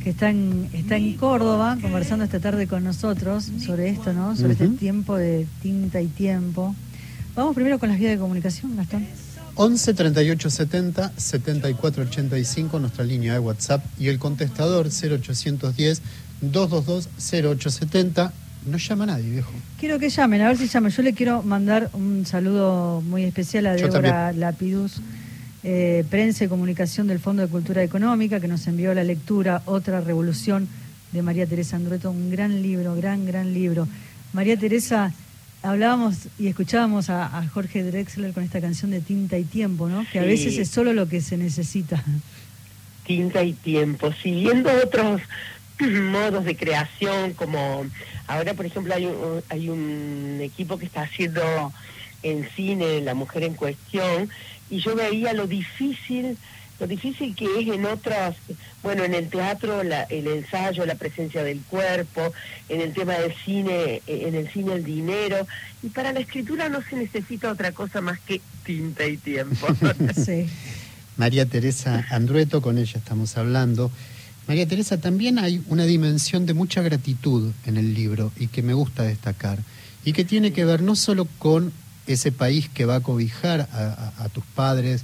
[0.05, 4.37] que está en, está en Córdoba conversando esta tarde con nosotros sobre esto, ¿no?
[4.37, 6.77] Sobre este tiempo de tinta y tiempo.
[7.35, 9.07] Vamos primero con las vías de comunicación, Gastón.
[9.55, 16.03] 11 38 70 74 85, nuestra línea de WhatsApp, y el contestador 0810
[16.43, 18.33] 222 0870.
[18.67, 19.53] No llama nadie, viejo.
[19.81, 20.93] Quiero que llamen, a ver si llamen.
[20.93, 25.01] Yo le quiero mandar un saludo muy especial a Débora Lapidus
[25.65, 30.03] eh, Prensa y Comunicación del Fondo de Cultura Económica, que nos envió la lectura Otra
[30.03, 30.69] Revolución
[31.13, 33.89] de María Teresa Andrueto, un gran libro, gran, gran libro.
[34.35, 35.13] María Teresa,
[35.63, 40.05] hablábamos y escuchábamos a, Jorge Drexler con esta canción de Tinta y Tiempo, ¿no?
[40.13, 42.05] Que a veces es solo lo que se necesita.
[43.07, 45.23] Tinta y tiempo, siguiendo otros
[45.81, 47.87] modos de creación, como
[48.27, 51.43] ahora, por ejemplo, hay un, hay un equipo que está haciendo
[52.23, 54.31] en cine La Mujer en Cuestión,
[54.71, 56.37] y yo veía lo difícil
[56.81, 58.37] lo difícil que es en otras,
[58.83, 62.33] bueno, en el teatro el ensayo, la presencia del cuerpo,
[62.69, 65.47] en el tema del cine, eh, en el cine el dinero,
[65.83, 69.69] y para la escritura no se necesita otra cosa más que tinta y tiempo.
[70.25, 70.47] sí.
[71.17, 73.93] María Teresa Andrueto, con ella estamos hablando.
[74.49, 78.75] María Teresa, también hay una dimensión de mucha gratitud en el libro y que me
[78.75, 79.61] gusta destacar,
[80.05, 81.73] y que tiene que ver no solo con
[82.07, 85.03] ese país que va a cobijar a, tus padres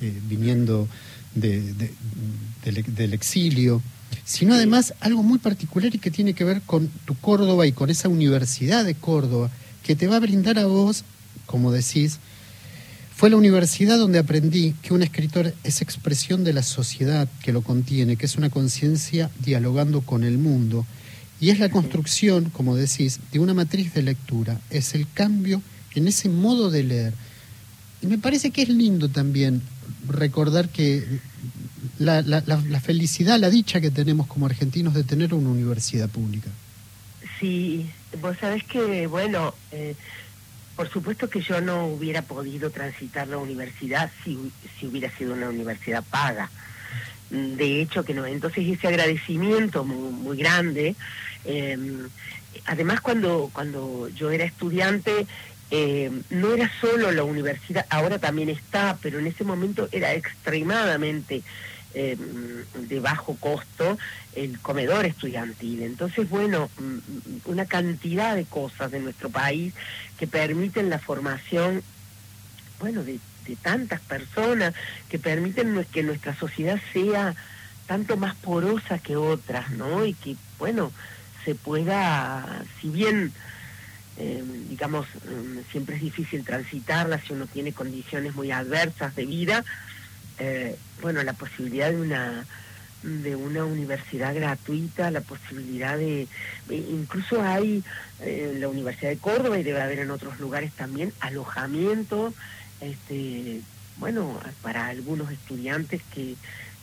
[0.00, 0.88] eh, viniendo
[1.34, 3.82] del, exilio,
[4.24, 7.90] sino además algo muy particular y que tiene que ver con tu Córdoba y con
[7.90, 9.50] esa universidad de Córdoba
[9.82, 11.04] que te va a brindar a vos,
[11.46, 12.18] como decís,
[13.14, 17.62] fue la universidad donde aprendí que un escritor es expresión de la sociedad que lo
[17.62, 20.86] contiene, que es una conciencia dialogando con el mundo,
[21.38, 25.62] y es la construcción, como decís, de una matriz de lectura, es el cambio
[25.94, 27.14] en ese modo de leer.
[28.02, 29.62] Y me parece que es lindo también
[30.08, 31.04] recordar que
[31.98, 36.48] la, felicidad, la dicha que tenemos como argentinos de tener una universidad pública.
[37.38, 37.86] Sí,
[38.20, 39.94] vos sabés que, bueno, eh,
[40.76, 45.48] por supuesto que yo no hubiera podido transitar la universidad si, si hubiera sido una
[45.48, 46.50] universidad paga.
[47.30, 48.26] De hecho, que no.
[48.26, 50.96] Entonces ese agradecimiento muy, grande.
[51.44, 51.78] Eh,
[52.66, 55.26] además, cuando, cuando yo era estudiante,
[55.70, 61.42] eh, no era solo la universidad, ahora también está, pero en ese momento era extremadamente
[61.94, 62.16] eh,
[62.74, 63.98] de bajo costo
[64.34, 65.82] el comedor estudiantil.
[65.82, 69.74] Entonces, bueno, mm, una cantidad de cosas de nuestro país
[70.18, 71.82] que permiten la formación,
[72.80, 74.74] bueno, de, de tantas personas,
[75.08, 77.34] que permiten que nuestra sociedad sea
[77.86, 80.04] tanto más porosa que otras, ¿no?
[80.04, 80.92] Y que, bueno,
[81.44, 83.32] se pueda, si bien
[84.22, 89.64] eh, digamos, mm, siempre es difícil transitarla si uno tiene condiciones muy adversas de vida.
[90.38, 92.46] Eh, bueno, la posibilidad de una
[93.02, 96.28] de una universidad gratuita, la posibilidad de,
[96.68, 97.82] incluso hay
[98.20, 102.34] eh, la Universidad de Córdoba y debe haber en otros lugares también alojamiento,
[102.82, 103.62] este,
[103.96, 106.34] bueno, para algunos estudiantes que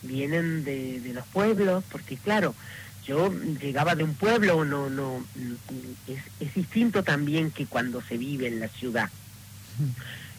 [0.02, 2.52] vienen de los pueblos, porque claro,
[3.08, 5.24] yo llegaba de un pueblo, no, no,
[6.06, 9.08] es, distinto también que cuando se vive en la ciudad.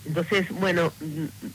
[0.05, 0.93] Entonces, bueno,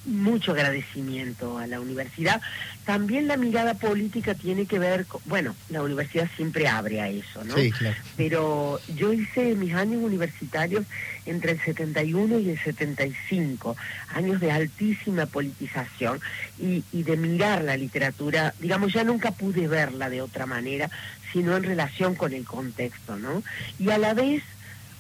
[0.04, 2.40] mucho agradecimiento a la universidad.
[2.84, 7.42] También la mirada política tiene que ver con, bueno, la universidad siempre abre a eso,
[7.44, 7.56] ¿no?
[7.56, 7.96] Sí, claro.
[8.16, 10.84] Pero yo hice mis años universitarios
[11.26, 13.76] entre el 71 y el 75,
[14.14, 16.20] años de altísima politización
[16.58, 20.90] y, y de mirar la literatura, digamos, ya nunca pude verla de otra manera,
[21.32, 23.42] sino en relación con el contexto, ¿no?
[23.78, 24.42] Y a la vez,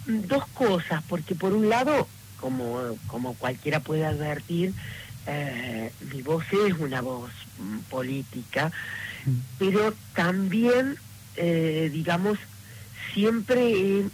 [0.06, 2.08] dos cosas, porque por un lado
[2.44, 4.74] como, como cualquiera puede advertir,
[5.26, 8.70] eh, mi voz es una voz mm, política,
[9.24, 9.30] mm.
[9.58, 10.96] pero también,
[11.36, 12.38] eh, digamos,
[13.14, 14.04] siempre he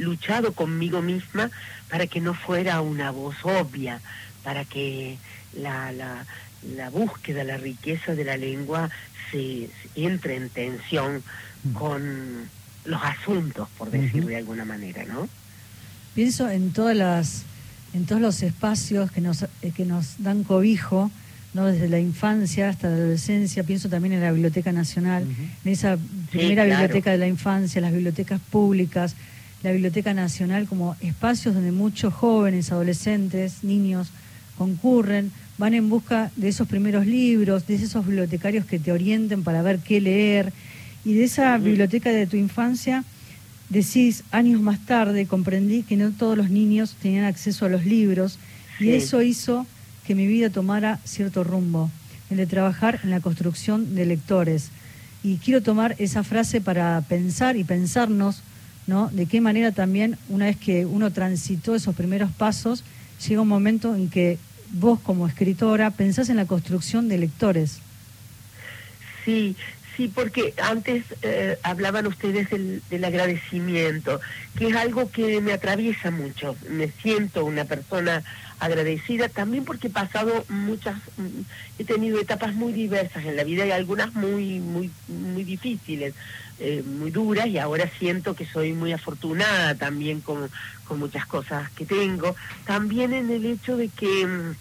[0.00, 1.48] luchado conmigo misma
[1.88, 4.00] para que no fuera una voz obvia,
[4.42, 5.16] para que
[5.56, 6.26] la, la,
[6.74, 8.90] la búsqueda, la riqueza de la lengua
[9.30, 11.22] se, entre en tensión
[11.62, 11.72] mm.
[11.72, 12.50] con
[12.84, 15.28] los asuntos, por decirlo de alguna manera, ¿no?
[16.14, 17.42] Pienso en todas las,
[17.92, 21.10] en todos los espacios que nos, eh, que nos dan cobijo,
[21.54, 21.66] ¿no?
[21.66, 25.24] desde la infancia hasta la adolescencia, pienso también en la Biblioteca Nacional,
[25.64, 25.98] en esa
[26.30, 29.16] primera biblioteca de la infancia, las bibliotecas públicas,
[29.64, 34.10] la Biblioteca Nacional como espacios donde muchos jóvenes, adolescentes, niños
[34.56, 39.62] concurren, van en busca de esos primeros libros, de esos bibliotecarios que te orienten para
[39.62, 40.52] ver qué leer,
[41.04, 43.04] y de esa biblioteca de tu infancia
[43.68, 48.38] decís, años más tarde comprendí que no todos los niños tenían acceso a los libros
[48.80, 49.66] y eso hizo
[50.06, 51.90] que mi vida tomara cierto rumbo,
[52.30, 54.70] el de trabajar en la construcción de lectores.
[55.22, 58.42] Y quiero tomar esa frase para pensar y pensarnos,
[58.86, 59.08] ¿no?
[59.08, 62.84] De qué manera también, una vez que uno transitó esos primeros pasos,
[63.26, 64.38] llega un momento en que
[64.72, 67.78] vos como escritora pensás en la construcción de lectores.
[69.24, 69.56] Sí,
[69.96, 74.20] Sí, porque antes eh, hablaban ustedes del, agradecimiento,
[74.58, 76.56] que es algo que me atraviesa mucho.
[76.68, 78.24] Me siento una persona
[78.58, 81.42] agradecida también porque he pasado muchas, mm,
[81.78, 86.14] he tenido etapas muy diversas en la vida y algunas muy, muy, muy difíciles,
[86.58, 90.50] eh, muy duras y ahora siento que soy muy afortunada también con,
[90.88, 92.34] con muchas cosas que tengo.
[92.66, 94.54] También en el hecho de que mm,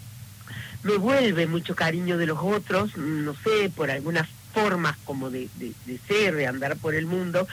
[0.83, 5.49] me vuelve mucho cariño de los otros, no sé, por algunas formas como de,
[6.07, 7.47] ser, de andar por el mundo,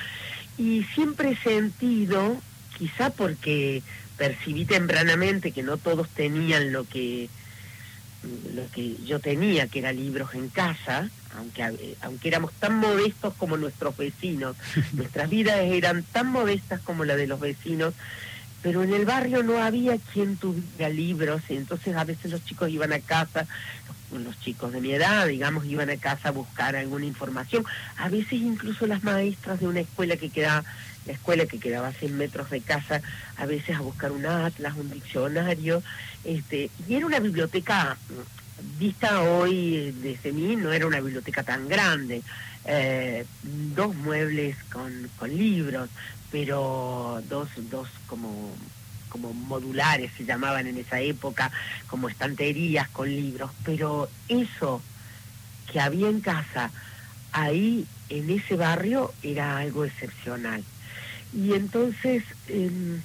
[0.59, 2.37] y siempre he sentido,
[2.77, 3.83] quizá porque
[4.17, 7.29] percibí tempranamente que no todos tenían lo que
[8.55, 11.09] lo que yo tenía, que era libros en casa,
[11.39, 14.57] aunque, aunque éramos tan modestos como nuestros vecinos,
[14.93, 17.95] nuestras vidas eran tan modestas como la de los vecinos,
[18.63, 22.71] pero en el barrio no había quien tuviera libros, y entonces a veces los chicos
[22.71, 23.47] iban a casa,
[24.13, 27.65] los chicos de mi edad, digamos, iban a casa a buscar alguna información.
[27.97, 30.65] A veces incluso las maestras de una escuela que quedaba,
[31.07, 33.01] la escuela que quedaba a 100 metros de casa,
[33.37, 35.83] a veces a buscar un atlas, un diccionario,
[36.25, 37.97] este, y era una biblioteca
[38.79, 42.23] vista hoy desde mí, no era una biblioteca tan grande,
[42.65, 45.89] eh, dos muebles con, con libros,
[46.31, 48.55] pero dos, dos como
[49.11, 51.51] como modulares se llamaban en esa época,
[51.89, 54.81] como estanterías con libros, pero eso
[55.71, 56.71] que había en casa,
[57.33, 60.65] ahí en ese barrio, era algo excepcional.
[61.33, 63.01] Y entonces em,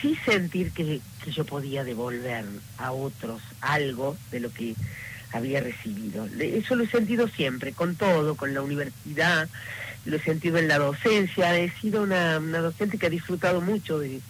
[0.00, 2.44] sí sentir que, que yo podía devolver
[2.78, 4.74] a otros algo de lo que
[5.32, 6.26] había recibido.
[6.38, 9.48] Eso lo he sentido siempre, con todo, con la universidad,
[10.04, 13.98] lo he sentido en la docencia, he sido una, una docente que ha disfrutado mucho
[13.98, 14.20] de,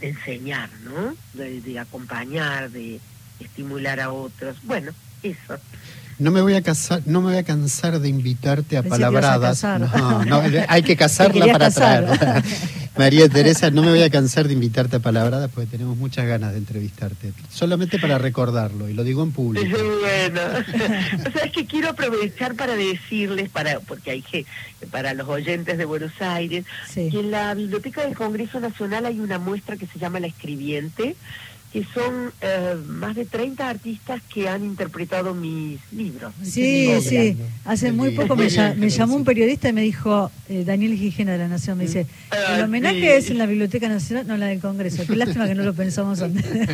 [0.00, 1.16] de enseñar, ¿no?
[1.34, 3.00] De, acompañar, de
[3.40, 4.56] estimular a otros.
[4.62, 5.58] Bueno, eso.
[6.18, 9.62] No me voy a casar, no me voy a cansar de invitarte a palabradas.
[9.62, 12.06] no, no, hay que casarla para traer.
[12.98, 16.50] María Teresa, no me voy a cansar de invitarte a Palabradas porque tenemos muchas ganas
[16.50, 17.32] de entrevistarte.
[17.48, 19.68] Solamente para recordarlo, y lo digo en público.
[19.70, 20.40] Bueno,
[21.28, 24.46] o sea, es que quiero aprovechar para decirles, para porque hay que,
[24.90, 29.38] para los oyentes de Buenos Aires, que en la Biblioteca del Congreso Nacional hay una
[29.38, 31.14] muestra que se llama La Escribiente,
[31.72, 36.32] que son eh, más de 30 artistas que han interpretado mis libros.
[36.42, 37.36] Sí, sí.
[37.64, 41.48] Hace muy poco me, llamó un periodista y me dijo, eh, Daniel Gijena de La
[41.48, 45.06] Nación, me dice, ah, el homenaje es en la Biblioteca Nacional, no la del Congreso.
[45.06, 46.44] Qué lástima que no lo pensamos antes.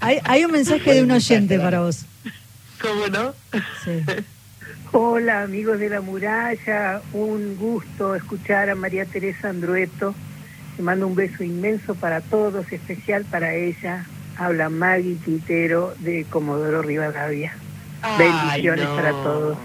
[0.00, 2.04] hay, hay un mensaje de un oyente para vos.
[2.80, 3.34] ¿Cómo no?
[3.84, 4.02] Sí.
[4.92, 10.14] Hola amigos de la muralla, un gusto escuchar a María Teresa Andrueto
[10.76, 14.06] te mando un beso inmenso para todos, especial para ella.
[14.36, 17.52] Habla Maggie Quintero de Comodoro Rivadavia.
[18.18, 19.58] Bendiciones para todos.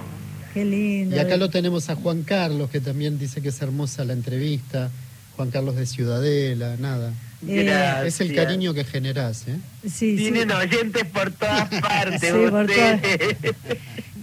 [0.54, 1.16] Qué lindo.
[1.16, 4.90] Y acá lo tenemos a Juan Carlos, que también dice que es hermosa la entrevista.
[5.36, 7.14] Juan Carlos de Ciudadela, nada.
[7.48, 9.58] Eh, es el cariño que generás, ¿eh?
[9.88, 12.22] Sí, Tienen oyentes por todas partes.
[12.22, 13.00] sí, por todas...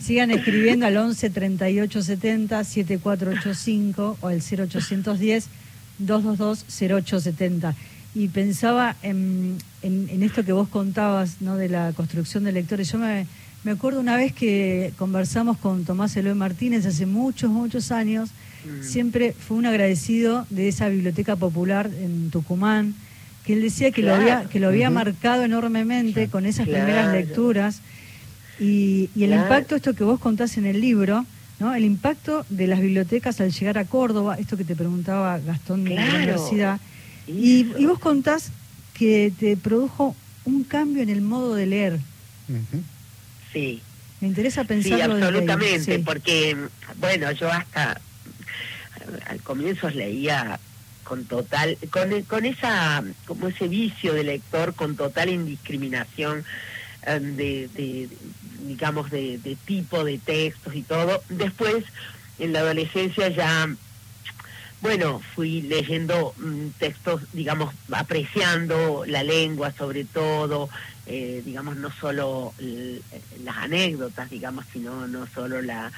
[0.01, 5.47] Sigan escribiendo al 11 38 70 7485 o al 0810
[5.99, 7.75] 222 0870.
[8.15, 11.57] Y pensaba en, en, esto que vos contabas, ¿no?
[11.57, 12.91] De la construcción de lectores.
[12.93, 13.27] Yo me,
[13.65, 18.31] me acuerdo una vez que conversamos con Tomás Eloy Martínez hace muchos, muchos años.
[18.65, 18.83] Mm.
[18.85, 22.95] Siempre fue un agradecido de esa biblioteca popular en Tucumán,
[23.45, 27.81] que él decía que lo había, que lo había marcado enormemente con esas primeras lecturas.
[28.61, 31.27] Y, y el impacto, esto que vos contás en el libro,
[31.59, 31.75] ¿no?
[31.75, 35.95] El impacto de las bibliotecas al llegar a Córdoba, esto que te preguntaba Gastón de
[35.95, 36.81] la universidad.
[37.27, 38.51] Y, vos contás
[38.93, 41.99] que te produjo un cambio en el modo de leer.
[43.53, 43.83] Sí.
[44.21, 45.17] Me interesa pensarlo.
[45.17, 46.57] Sí, absolutamente, porque,
[46.99, 48.01] bueno, yo hasta
[49.27, 50.59] al comienzo leía
[51.03, 56.45] con total, con, con esa, como ese vicio de lector con total indiscriminación
[57.07, 58.09] eh, de,
[58.61, 61.23] digamos, de, tipo de textos y todo.
[61.29, 61.85] Después,
[62.39, 63.69] en la adolescencia ya
[64.81, 70.69] bueno, fui leyendo mm, textos, digamos, apreciando la lengua sobre todo,
[71.07, 72.53] eh, digamos, no solo
[73.43, 75.91] las anécdotas, digamos, sino no solo la,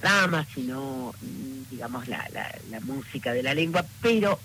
[0.00, 2.28] trama, sino, mm, digamos, la,
[2.68, 4.40] la, música de la lengua, pero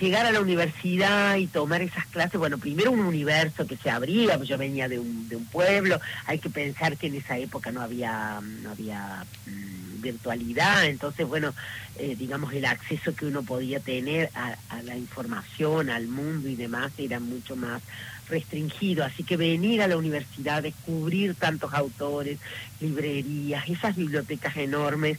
[0.00, 4.36] llegar a la universidad y tomar esas clases, bueno, primero un universo que se abría,
[4.36, 7.70] pues yo venía de un, de un pueblo, hay que pensar que en esa época
[7.70, 11.54] no había, no había mm, virtualidad, entonces, bueno,
[11.96, 16.56] eh, digamos, el acceso que uno podía tener a, a, la información, al mundo y
[16.56, 17.82] demás era mucho más
[18.28, 22.38] restringido, así que venir a la universidad, descubrir tantos autores,
[22.80, 25.18] librerías, esas bibliotecas enormes,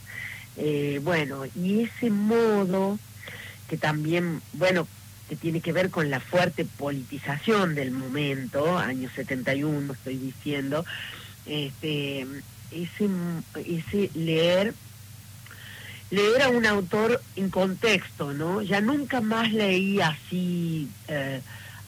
[0.56, 2.98] eh, bueno, y ese modo
[3.68, 4.86] que también, bueno,
[5.28, 10.84] que tiene que ver con la fuerte politización del momento, año 71 estoy diciendo,
[11.46, 12.26] este,
[12.70, 13.08] ese,
[13.54, 14.74] ese leer
[16.10, 18.62] leer a un autor en contexto, ¿no?
[18.62, 21.40] Ya nunca más leí así eh,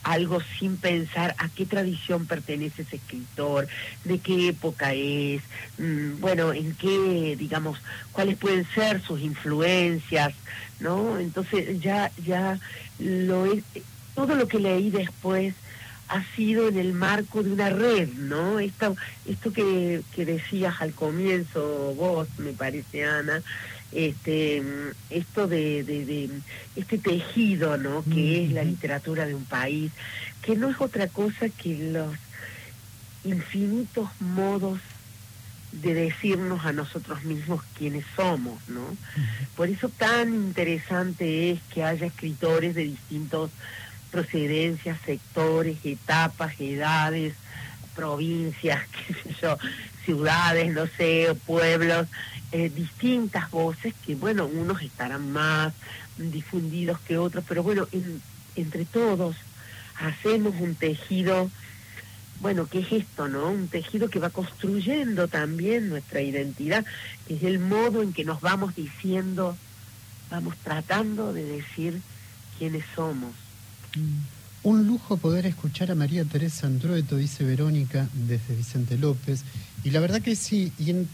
[0.03, 3.67] algo sin pensar a qué tradición pertenece ese escritor,
[4.05, 5.41] de qué época es,
[5.77, 7.79] mm, bueno, en qué, digamos,
[8.11, 10.33] cuáles pueden ser sus influencias,
[10.79, 11.19] ¿no?
[11.19, 12.59] Entonces ya, ya
[12.99, 13.45] lo
[14.15, 15.53] todo lo que leí después
[16.09, 18.59] ha sido en el marco de una red, ¿no?
[18.59, 23.41] Esto, esto que, que decías al comienzo vos, me parece, Ana,
[23.91, 24.61] este
[25.09, 26.29] esto de, de,
[26.75, 29.91] este tejido no que es la literatura de un país
[30.41, 32.15] que no es otra cosa que los
[33.23, 34.79] infinitos modos
[35.71, 38.95] de decirnos a nosotros mismos quiénes somos no
[39.55, 43.51] por eso tan interesante es que haya escritores de distintos
[44.11, 47.33] procedencias sectores etapas edades
[47.99, 49.57] provincias qué sé yo
[50.05, 52.07] ciudades no sé pueblos
[52.51, 55.71] eh, distintas voces que, bueno, unos estarán más
[56.17, 57.87] difundidos que otros, pero bueno,
[58.55, 59.35] entre todos
[59.99, 61.51] hacemos un tejido,
[62.41, 63.51] bueno, ¿qué es esto, no?
[63.51, 66.83] Un tejido que va construyendo también nuestra identidad,
[67.27, 69.55] es el modo en que nos vamos diciendo,
[70.31, 72.01] vamos tratando de decir
[72.57, 73.35] quiénes somos.
[74.61, 79.43] Un lujo poder escuchar a María Teresa Androeto, dice Verónica, desde Vicente López.
[79.83, 81.07] Y la verdad que sí, y en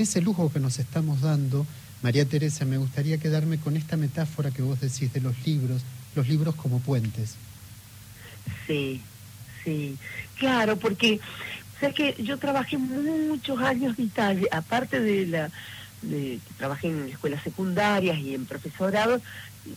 [0.00, 1.66] ese lujo que nos estamos dando,
[2.02, 5.82] María Teresa, me gustaría quedarme con esta metáfora que vos decís de los libros,
[6.14, 7.36] los libros como puentes.
[8.66, 9.00] Sí,
[9.64, 9.96] sí,
[10.36, 11.20] claro, porque
[11.80, 15.50] sé que yo trabajé muchos años de Italia, aparte de la
[16.56, 19.20] trabajé en escuelas secundarias y en profesorado,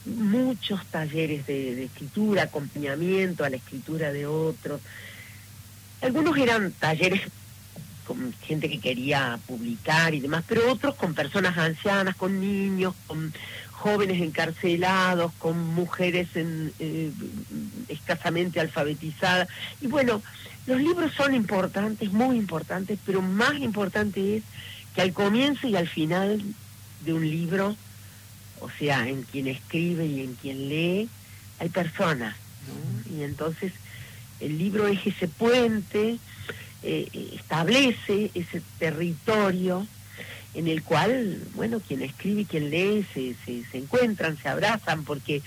[0.06, 4.82] muchos talleres de, escritura, acompañamiento a la escritura de otros.
[6.02, 7.22] Algunos eran talleres
[8.06, 13.34] con gente que quería publicar y demás, pero otros con personas ancianas, con niños, con
[13.72, 17.12] jóvenes encarcelados, con mujeres eh,
[17.88, 19.48] escasamente alfabetizadas.
[19.82, 20.22] Y bueno,
[20.66, 24.44] los libros son importantes, muy importantes, pero más importante es
[24.96, 26.42] que al comienzo y al final
[27.02, 27.76] de un libro,
[28.62, 31.10] o sea, en quien escribe y en quien lee,
[31.60, 32.36] hay personas.
[32.68, 33.18] ¿no?
[33.18, 33.74] Y entonces
[34.40, 36.18] el libro es ese puente
[36.88, 39.88] eh, establece ese territorio
[40.54, 45.42] en el cual, bueno, quien escribe y quien lee se, se, encuentran, se abrazan, porque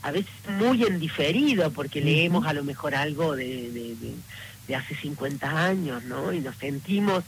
[0.00, 3.94] a veces muy en diferido, porque leemos a lo mejor algo de,
[4.66, 6.32] de, hace 50 años, ¿no?
[6.32, 7.24] Y nos sentimos,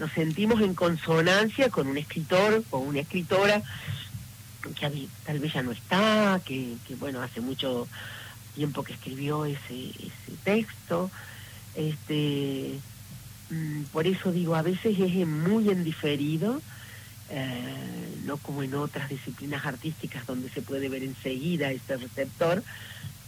[0.00, 3.62] nos sentimos en consonancia con un escritor o una escritora
[4.74, 7.86] que tal vez ya no está, que, que bueno, hace mucho
[8.54, 11.10] tiempo que escribió ese, ese texto.
[11.74, 12.78] Este,
[13.50, 16.60] mm, por eso digo, a veces es muy en diferido,
[17.30, 22.62] eh, no como en otras disciplinas artísticas donde se puede ver enseguida ese receptor,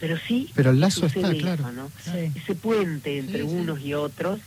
[0.00, 0.50] pero sí.
[0.54, 1.90] Pero el lazo está, claro.
[2.34, 4.40] Ese puente entre unos y otros,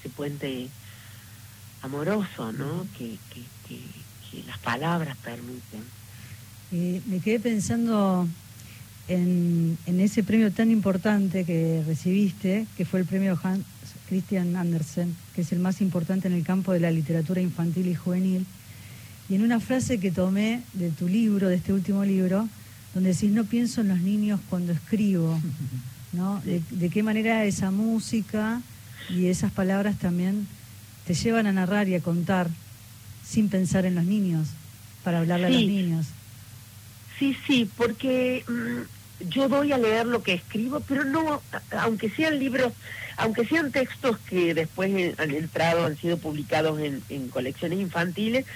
[0.00, 0.68] ese puente
[1.82, 2.86] amoroso, ¿no?
[2.96, 5.82] Que, que, que, las palabras permiten.
[6.70, 8.28] me quedé pensando
[9.08, 13.64] en, en, ese premio tan importante que recibiste, que fue el premio Hans
[14.08, 17.94] Christian Andersen, que es el más importante en el campo de la literatura infantil y
[17.94, 18.44] juvenil.
[19.28, 22.48] Y en una frase que tomé de tu libro, de este último libro,
[22.92, 25.40] donde decís, no pienso en los niños cuando escribo,
[26.12, 26.42] ¿no?
[26.70, 28.60] De, qué manera esa música
[29.08, 30.48] y esas palabras también
[31.06, 32.48] te llevan a narrar y a contar
[33.24, 34.48] sin pensar en los niños,
[35.04, 36.06] para hablarle a los niños.
[37.18, 41.42] Sí, sí, porque mm, yo doy a leer lo que escribo, pero no,
[41.78, 42.72] aunque sean libros,
[43.16, 48.46] aunque sean textos que después han entrado, han sido publicados en, en colecciones infantiles,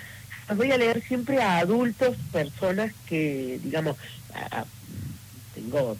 [0.56, 3.96] voy a leer siempre a adultos, personas que, digamos,
[5.54, 5.96] tengo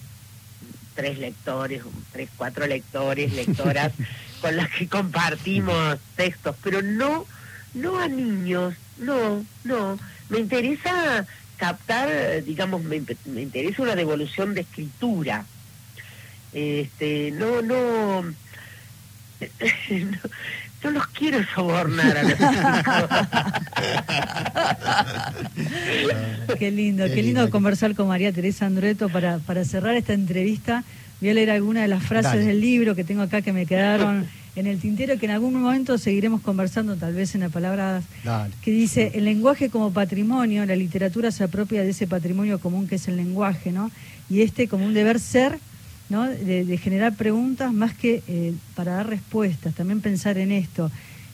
[0.94, 1.82] tres lectores,
[2.12, 3.92] tres, cuatro lectores, lectoras
[4.40, 7.26] con las que compartimos textos, pero no,
[7.74, 9.98] no a niños, no, no.
[10.28, 11.26] Me interesa
[11.56, 15.44] captar, digamos, me, me interesa una devolución de escritura.
[16.52, 18.34] Este, no, no, no
[20.84, 22.34] no los quiero sobornar a los
[26.58, 30.84] Qué lindo, qué, lindo, conversar con María Teresa Andrueto para, para cerrar esta entrevista.
[31.20, 34.26] Voy a leer algunas de las frases del libro que tengo acá que me quedaron
[34.56, 38.02] en el tintero, que en algún momento seguiremos conversando, tal vez en la palabra
[38.62, 42.96] que dice, el lenguaje como patrimonio, la literatura se apropia de ese patrimonio común que
[42.96, 43.90] es el lenguaje, ¿no?
[44.30, 45.58] Y este como un deber ser
[46.08, 46.28] ¿no?
[46.28, 50.90] de, generar preguntas más que eh, para dar respuestas, también pensar en esto.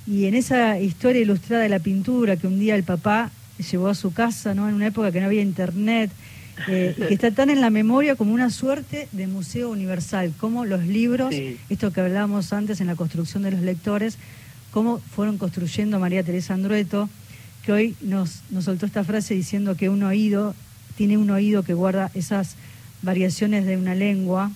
[0.07, 3.31] Y en esa historia ilustrada de la pintura que un día el papá
[3.71, 4.69] llevó a su casa, ¿no?
[4.69, 6.11] en una época que no había internet,
[6.69, 10.65] eh, y que está tan en la memoria como una suerte de museo universal, como
[10.65, 11.35] los libros,
[11.69, 14.19] esto que hablábamos antes en la construcción de los lectores,
[14.71, 17.09] cómo fueron construyendo María Teresa Andrueto,
[17.65, 20.55] que hoy nos, nos soltó esta frase diciendo que un oído
[20.97, 22.57] tiene un oído que guarda esas
[23.03, 24.51] variaciones de una lengua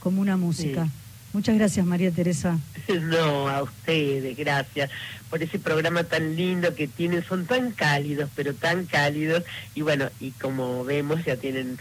[0.00, 0.88] como una música.
[1.32, 2.58] Muchas gracias, María Teresa.
[3.00, 4.90] No, a ustedes, gracias
[5.30, 7.24] por ese programa tan lindo que tienen.
[7.24, 9.42] Son tan cálidos, pero tan cálidos.
[9.74, 11.78] Y bueno, y como vemos, ya tienen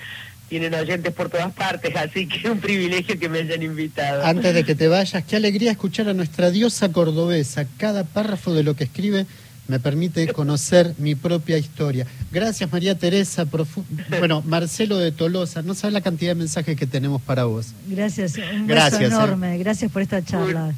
[0.48, 4.24] tienen oyentes por todas partes, así que es un privilegio que me hayan invitado.
[4.24, 7.66] Antes de que te vayas, qué alegría escuchar a nuestra diosa cordobesa.
[7.78, 9.26] Cada párrafo de lo que escribe
[9.68, 12.06] me permite conocer mi propia historia.
[12.32, 13.46] Gracias María Teresa,
[14.20, 17.68] bueno, Marcelo de Tolosa, no sabes la cantidad de mensajes que tenemos para vos.
[17.88, 19.06] Gracias, un beso ¿eh?
[19.06, 20.74] enorme, gracias por esta charla.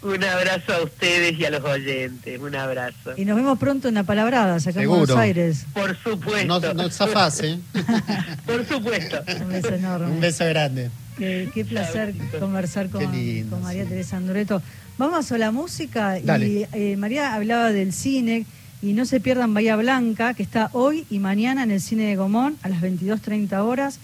[0.00, 3.14] Un, abrazo a ustedes y a los oyentes, un abrazo.
[3.16, 5.66] Y nos vemos pronto en la Palabrada, acá en Buenos Aires.
[5.74, 6.46] Por supuesto.
[6.46, 7.58] No, no zafás, ¿eh?
[8.46, 9.18] por supuesto.
[9.40, 10.06] Un beso enorme.
[10.06, 10.90] Un beso grande.
[11.18, 13.06] Qué, placer conversar con,
[13.50, 14.62] con María Teresa Andoreto.
[14.98, 18.46] Vamos a la música y eh, María hablaba del cine
[18.82, 22.16] y no se pierdan Bahía Blanca, que está hoy y mañana en el cine de
[22.16, 24.00] Gomón a las 22.30 horas.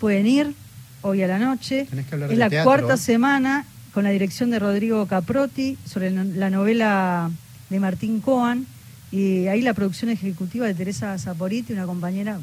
[0.00, 0.54] Pueden ir
[1.02, 1.86] hoy a la noche.
[2.30, 7.30] es la cuarta semana con la dirección de Rodrigo Caprotti sobre la novela
[7.68, 8.66] de Martín Coan
[9.12, 12.40] y ahí la producción ejecutiva de Teresa Zaporiti, una compañera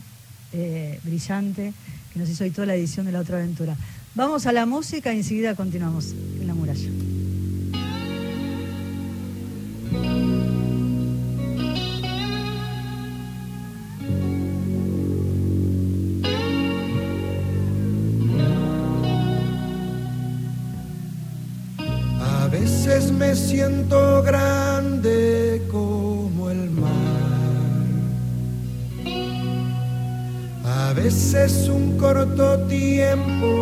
[0.52, 1.74] eh, brillante
[2.14, 3.76] que nos hizo hoy toda la edición de La Otra Aventura.
[4.14, 6.88] Vamos a la música y enseguida continuamos en la muralla.
[23.12, 26.92] Me siento grande como el mar.
[30.66, 33.53] A veces un corto tiempo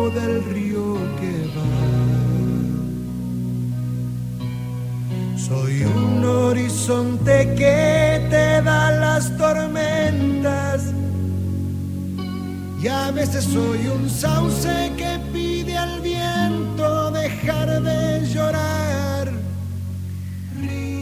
[13.26, 19.32] veces soy un sauce que pide al viento dejar de llorar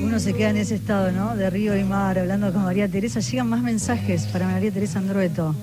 [0.05, 1.37] uno se queda en ese estado, ¿no?
[1.37, 3.21] De río y mar, hablando con María Teresa.
[3.21, 5.55] Llegan más mensajes para María Teresa Andrueto.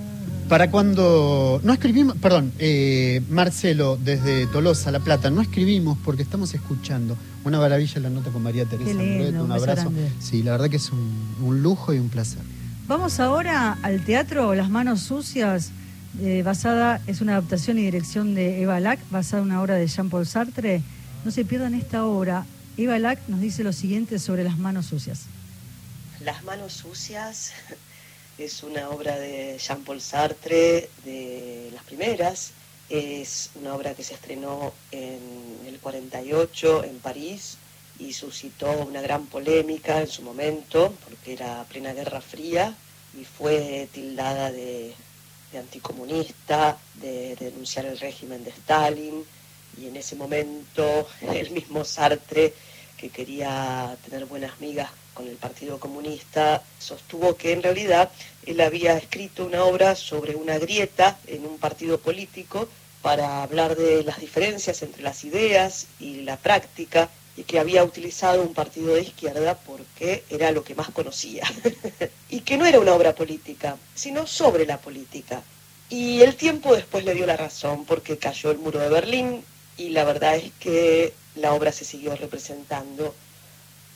[0.47, 6.53] Para cuando no escribimos, perdón, eh, Marcelo desde Tolosa, La Plata, no escribimos porque estamos
[6.53, 7.17] escuchando.
[7.43, 9.91] Una maravilla la nota con María Teresa Andrueto, un, abrazo.
[10.19, 12.39] Sí, la verdad que es un, lujo y un placer.
[12.87, 15.71] Vamos ahora al teatro Las Manos Sucias
[16.21, 19.87] eh, basada, es una adaptación y dirección de Eva Lack, basada en una obra de
[19.87, 20.81] Jean-Paul Sartre.
[21.23, 22.45] No se pierdan esta obra.
[22.77, 25.25] Eva Lack nos dice lo siguiente sobre las manos sucias.
[26.21, 27.53] Las manos sucias
[28.37, 32.51] es una obra de Jean-Paul Sartre, de las primeras.
[32.89, 35.19] Es una obra que se estrenó en
[35.67, 37.57] el 48 en París
[37.99, 42.75] y suscitó una gran polémica en su momento, porque era plena Guerra Fría
[43.19, 44.93] y fue tildada de,
[45.55, 49.23] anticomunista, de, de, denunciar el régimen de Stalin,
[49.79, 52.53] y en ese momento el mismo Sartre,
[52.97, 58.11] que quería tener buenas migas con el Partido Comunista, sostuvo que en realidad
[58.45, 62.67] él había escrito una obra sobre una grieta en un partido político
[63.01, 68.41] para hablar de las diferencias entre las ideas y la práctica y que había utilizado
[68.41, 71.43] un partido de izquierda porque era lo que más conocía.
[72.29, 75.43] y que no era una obra política, sino sobre la política.
[75.87, 79.45] Y el tiempo después le dio la razón porque cayó el muro de Berlín
[79.77, 83.13] y la verdad es que la obra se siguió representando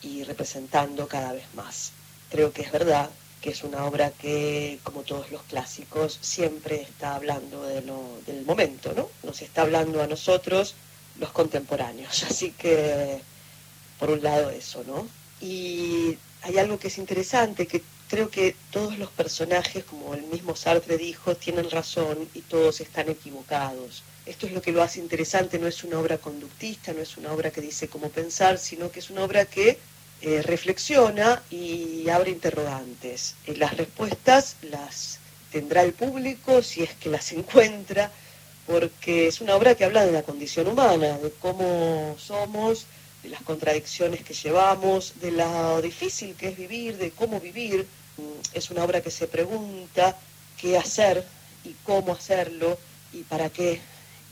[0.02, 1.90] y representando cada vez más.
[2.30, 7.16] Creo que es verdad que es una obra que, como todos los clásicos, siempre está
[7.16, 7.82] hablando de
[8.26, 9.08] del momento, ¿no?
[9.24, 10.76] Nos está hablando a nosotros,
[11.18, 12.22] los contemporáneos.
[12.30, 13.20] Así que
[14.02, 15.06] por un lado eso, ¿no?
[15.40, 20.56] Y hay algo que es interesante, que creo que todos los personajes, como el mismo
[20.56, 24.02] Sartre dijo, tienen razón y todos están equivocados.
[24.26, 27.30] Esto es lo que lo hace interesante, no es una obra conductista, no es una
[27.30, 29.78] obra que dice cómo pensar, sino que es una obra que
[30.20, 33.36] eh, reflexiona y abre interrogantes.
[33.46, 35.20] Eh, las respuestas las
[35.52, 38.10] tendrá el público si es que las encuentra,
[38.66, 42.86] porque es una obra que habla de la condición humana, de cómo somos,
[43.22, 47.86] de las contradicciones que llevamos, de lo difícil que es vivir, de cómo vivir.
[48.16, 48.22] Mm,
[48.54, 50.16] es una obra que se pregunta
[50.60, 51.24] qué hacer
[51.64, 52.78] y cómo hacerlo
[53.12, 53.80] y para qué,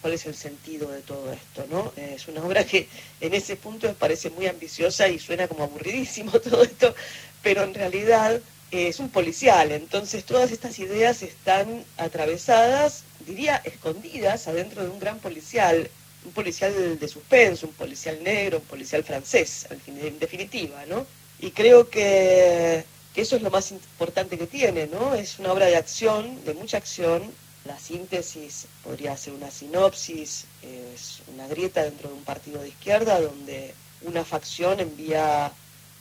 [0.00, 1.92] cuál es el sentido de todo esto, ¿no?
[1.96, 2.88] Es una obra que
[3.20, 6.94] en ese punto parece muy ambiciosa y suena como aburridísimo todo esto,
[7.42, 14.84] pero en realidad es un policial, entonces todas estas ideas están atravesadas, diría, escondidas adentro
[14.84, 15.90] de un gran policial
[16.24, 21.06] un policial de suspenso, un policial negro, un policial francés, en definitiva, ¿no?
[21.40, 25.14] Y creo que, eso es lo más importante que tiene, ¿no?
[25.14, 27.22] Es una obra de acción, de mucha acción.
[27.64, 33.20] La síntesis podría ser una sinopsis, es una grieta dentro de un partido de izquierda
[33.20, 35.52] donde una facción envía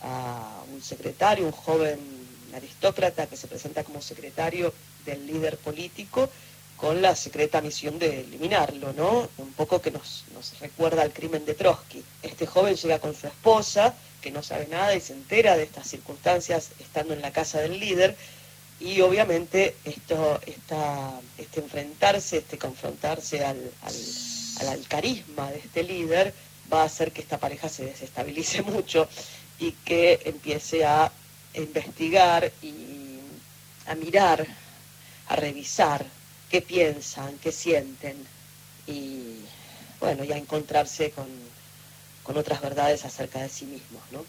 [0.01, 1.99] a un secretario, un joven
[2.55, 4.73] aristócrata que se presenta como secretario
[5.05, 6.29] del líder político
[6.79, 9.29] con la secreta misión de eliminarlo, ¿no?
[9.37, 12.03] Un poco que nos, nos recuerda al crimen de Trotsky.
[12.23, 15.87] Este joven llega con su esposa, que no sabe nada y se entera de estas
[15.87, 18.15] circunstancias estando en la casa del líder,
[18.79, 26.33] y obviamente esto, esta, este enfrentarse, este confrontarse al, al, carisma de este líder
[26.71, 29.09] va a hacer que esta pareja se desestabilice mucho
[29.59, 31.11] y que empiece a
[31.55, 33.19] investigar y
[33.85, 34.47] a mirar,
[35.27, 36.05] a revisar
[36.49, 38.15] qué piensan, qué sienten
[38.87, 39.39] y
[39.99, 41.27] bueno, ya encontrarse con,
[42.23, 44.23] con otras verdades acerca de sí mismos, ¿no?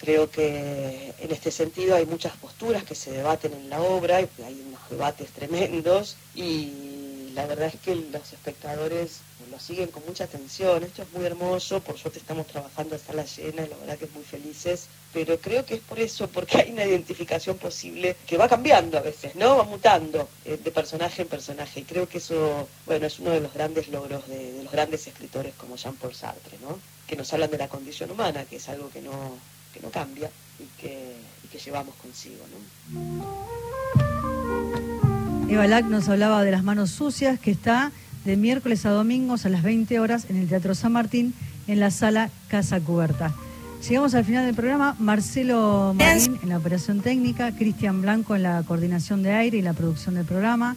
[0.00, 4.28] Creo que en este sentido hay muchas posturas que se debaten en la obra, y
[4.44, 6.93] hay unos debates tremendos y
[7.34, 9.18] la verdad es que los espectadores
[9.50, 10.82] lo siguen con mucha atención.
[10.84, 14.04] Esto es muy hermoso, por suerte estamos trabajando a sala llena y la verdad que
[14.04, 14.86] es muy felices.
[15.12, 19.00] Pero creo que es por eso, porque hay una identificación posible que va cambiando a
[19.00, 19.56] veces, ¿no?
[19.56, 21.80] Va mutando eh, de personaje en personaje.
[21.80, 25.54] Y creo que eso, bueno, es uno de los grandes logros de, los grandes escritores
[25.56, 26.78] como Jean-Paul Sartre, ¿no?
[27.08, 29.36] Que nos hablan de la condición humana, que es algo que no,
[29.72, 30.30] que no cambia
[30.60, 34.03] y que, y que llevamos consigo, ¿no?
[35.48, 37.92] Eva Lack nos hablaba de las manos sucias, que está
[38.24, 41.34] de miércoles a domingos a las 20 horas en el Teatro San Martín,
[41.66, 43.34] en la sala Casa Cuberta.
[43.86, 44.96] Llegamos al final del programa.
[44.98, 49.74] Marcelo Marín en la operación técnica, Cristian Blanco en la coordinación de aire y la
[49.74, 50.76] producción del programa.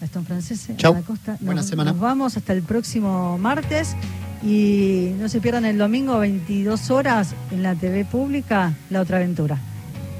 [0.00, 1.02] Gastón Francese, Chau.
[1.02, 1.38] Costa.
[1.40, 1.92] Buena semana.
[1.92, 3.96] Nos vamos hasta el próximo martes
[4.42, 9.58] y no se pierdan el domingo 22 horas en la TV pública La Otra Aventura.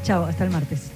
[0.02, 0.95] Chao, hasta el martes.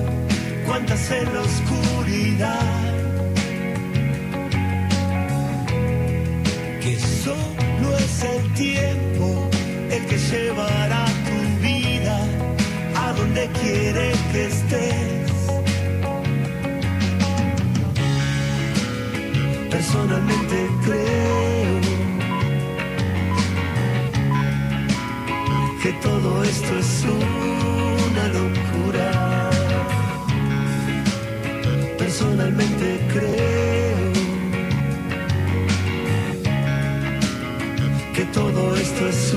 [0.71, 2.93] ¿Cuántas en la oscuridad?
[6.79, 9.49] Que solo es el tiempo
[9.89, 12.17] el que llevará tu vida
[12.95, 15.33] a donde quiere que estés.
[19.69, 21.81] Personalmente creo
[25.83, 28.70] que todo esto es una locura.
[32.41, 34.13] Personalmente creo
[38.15, 39.33] que todo esto es